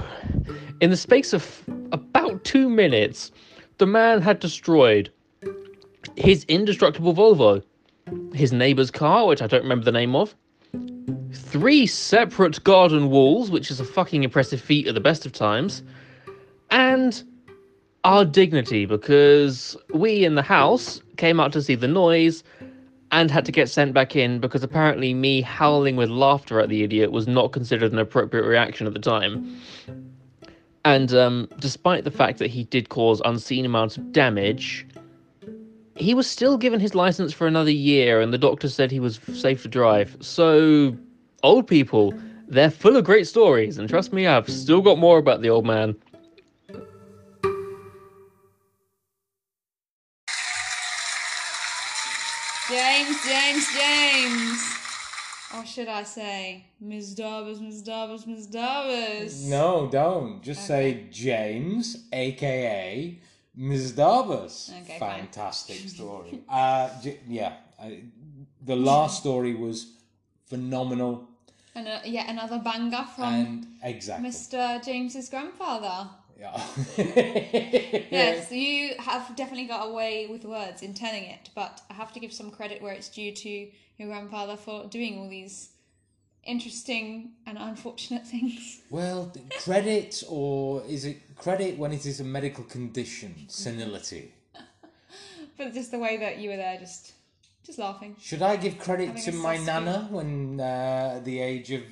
[0.81, 1.63] in the space of
[1.93, 3.33] about two minutes,
[3.79, 5.11] the man had destroyed
[6.17, 7.63] his indestructible Volvo,
[8.35, 10.35] his neighbour's car, which I don't remember the name of,
[11.33, 15.83] three separate garden walls, which is a fucking impressive feat at the best of times,
[16.71, 17.23] and
[18.05, 22.43] our dignity, because we in the house came out to see the noise
[23.13, 26.83] and had to get sent back in because apparently me howling with laughter at the
[26.83, 29.61] idiot was not considered an appropriate reaction at the time.
[30.85, 34.87] And um, despite the fact that he did cause unseen amounts of damage,
[36.03, 39.21] he was still given his license for another year, and the doctor said he was
[39.33, 40.17] safe to drive.
[40.21, 40.97] So,
[41.43, 42.13] old people,
[42.49, 45.65] they're full of great stories, and trust me, I've still got more about the old
[45.65, 45.95] man.
[52.69, 54.69] James, James, James.
[55.55, 57.15] Or should I say, Ms.
[57.15, 57.83] Darbus, Ms.
[57.83, 58.49] Darbus, Ms.
[58.49, 59.45] Darbus?
[59.45, 60.43] No, don't.
[60.43, 63.19] Just say James, aka
[63.55, 63.93] Ms.
[63.93, 64.71] Darbus.
[64.83, 64.99] Okay.
[64.99, 66.41] Fantastic story.
[66.49, 68.03] uh, j- yeah, I,
[68.65, 69.93] the last story was
[70.47, 71.29] phenomenal,
[71.75, 74.29] And uh, yet another banger from and exactly.
[74.31, 74.83] Mr.
[74.85, 76.09] James's grandfather.
[76.39, 76.61] Yeah.
[78.11, 82.21] Yes, you have definitely got away with words in telling it, but I have to
[82.21, 83.49] give some credit where it's due to
[83.99, 85.71] your grandfather for doing all these
[86.45, 88.83] interesting and unfortunate things.
[88.91, 94.33] Well, credit or is it credit when it is a medical condition, senility?
[95.59, 97.13] But just the way that you were there, just
[97.65, 98.17] just laughing.
[98.21, 101.83] Should I give credit to my nana when uh, at the age of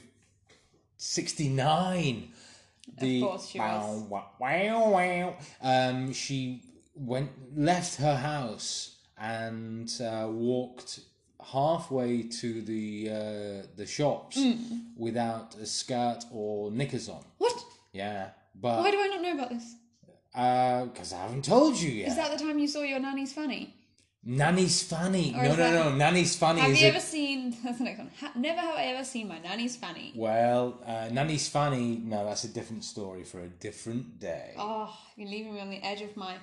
[0.96, 2.32] 69?
[2.98, 4.02] The, course she was.
[4.08, 5.36] Wow, wow, wow.
[5.62, 6.62] Um, she
[6.94, 11.00] went, left her house and uh, walked
[11.44, 14.54] halfway to the uh, the shops Hmm.
[14.96, 17.24] without a skirt or knickers on.
[17.38, 17.54] What?
[17.92, 19.74] Yeah, but Why do I not know about this?
[20.34, 22.08] Uh because I haven't told you yet.
[22.08, 23.74] Is that the time you saw your nanny's fanny?
[24.22, 25.32] Nanny's Fanny.
[25.34, 25.94] Or No, no, that- no.
[25.96, 27.56] Nanny's Fanny Have is you a- ever seen?
[27.64, 28.10] That's the next one.
[28.20, 30.12] Ha- never have I ever seen my nanny's fanny.
[30.14, 34.52] Well, uh, Nanny's Fanny, no, that's a different story for a different day.
[34.58, 36.34] Oh, you're leaving me on the edge of my.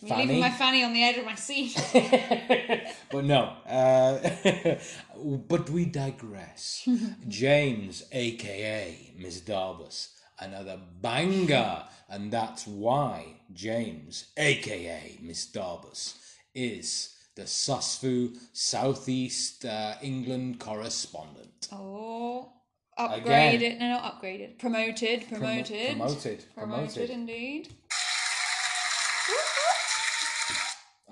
[0.00, 0.22] You're Fanny?
[0.22, 1.76] leaving my fanny on the edge of my seat.
[3.10, 4.76] but no, uh,
[5.48, 6.88] but we digress.
[7.28, 10.08] James, aka Miss Darbus,
[10.40, 16.14] another banger, and that's why James, aka Miss Darbus,
[16.54, 21.68] is the Susfu Southeast uh, England correspondent.
[21.72, 22.52] Oh,
[22.98, 23.22] Again.
[23.60, 23.78] upgraded.
[23.78, 24.58] No, not upgraded.
[24.58, 25.20] Promoted.
[25.26, 25.88] Promo- Promoted.
[25.90, 27.10] promoted, Promoted, promoted.
[27.10, 27.68] indeed.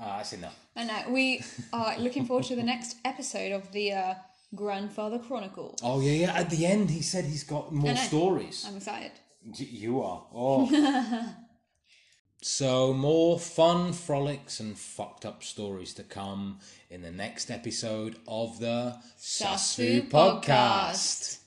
[0.06, 0.56] Ah, that's enough.
[0.76, 1.42] And uh, we
[1.72, 4.14] are looking forward to the next episode of the uh,
[4.54, 5.80] Grandfather Chronicles.
[5.82, 6.32] Oh yeah, yeah.
[6.34, 8.00] At the end, he said he's got more know.
[8.00, 8.64] stories.
[8.68, 9.10] I'm excited.
[9.44, 10.22] Y- You are.
[10.32, 11.34] Oh.
[12.42, 18.60] so, more fun frolics and fucked up stories to come in the next episode of
[18.60, 21.38] the Susfu Podcast.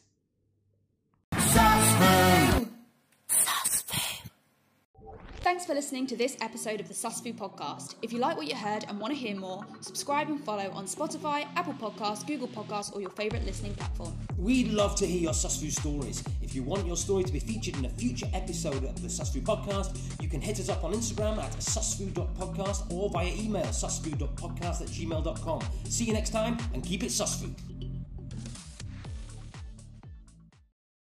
[5.50, 7.96] Thanks for listening to this episode of the SUSFU podcast.
[8.04, 10.86] If you like what you heard and want to hear more, subscribe and follow on
[10.86, 14.16] Spotify, Apple Podcasts, Google Podcasts, or your favourite listening platform.
[14.38, 16.24] We'd love to hear your SUSFU stories.
[16.44, 19.42] If you want your story to be featured in a future episode of the SUSFU
[19.42, 24.88] podcast, you can hit us up on Instagram at susfu.podcast or via email susfu.podcast at
[24.90, 25.62] gmail.com.
[25.86, 27.56] See you next time and keep it SUSFU.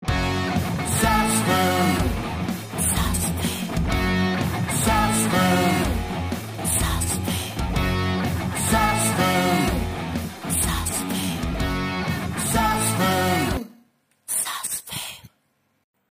[0.07, 1.98] SUSFU!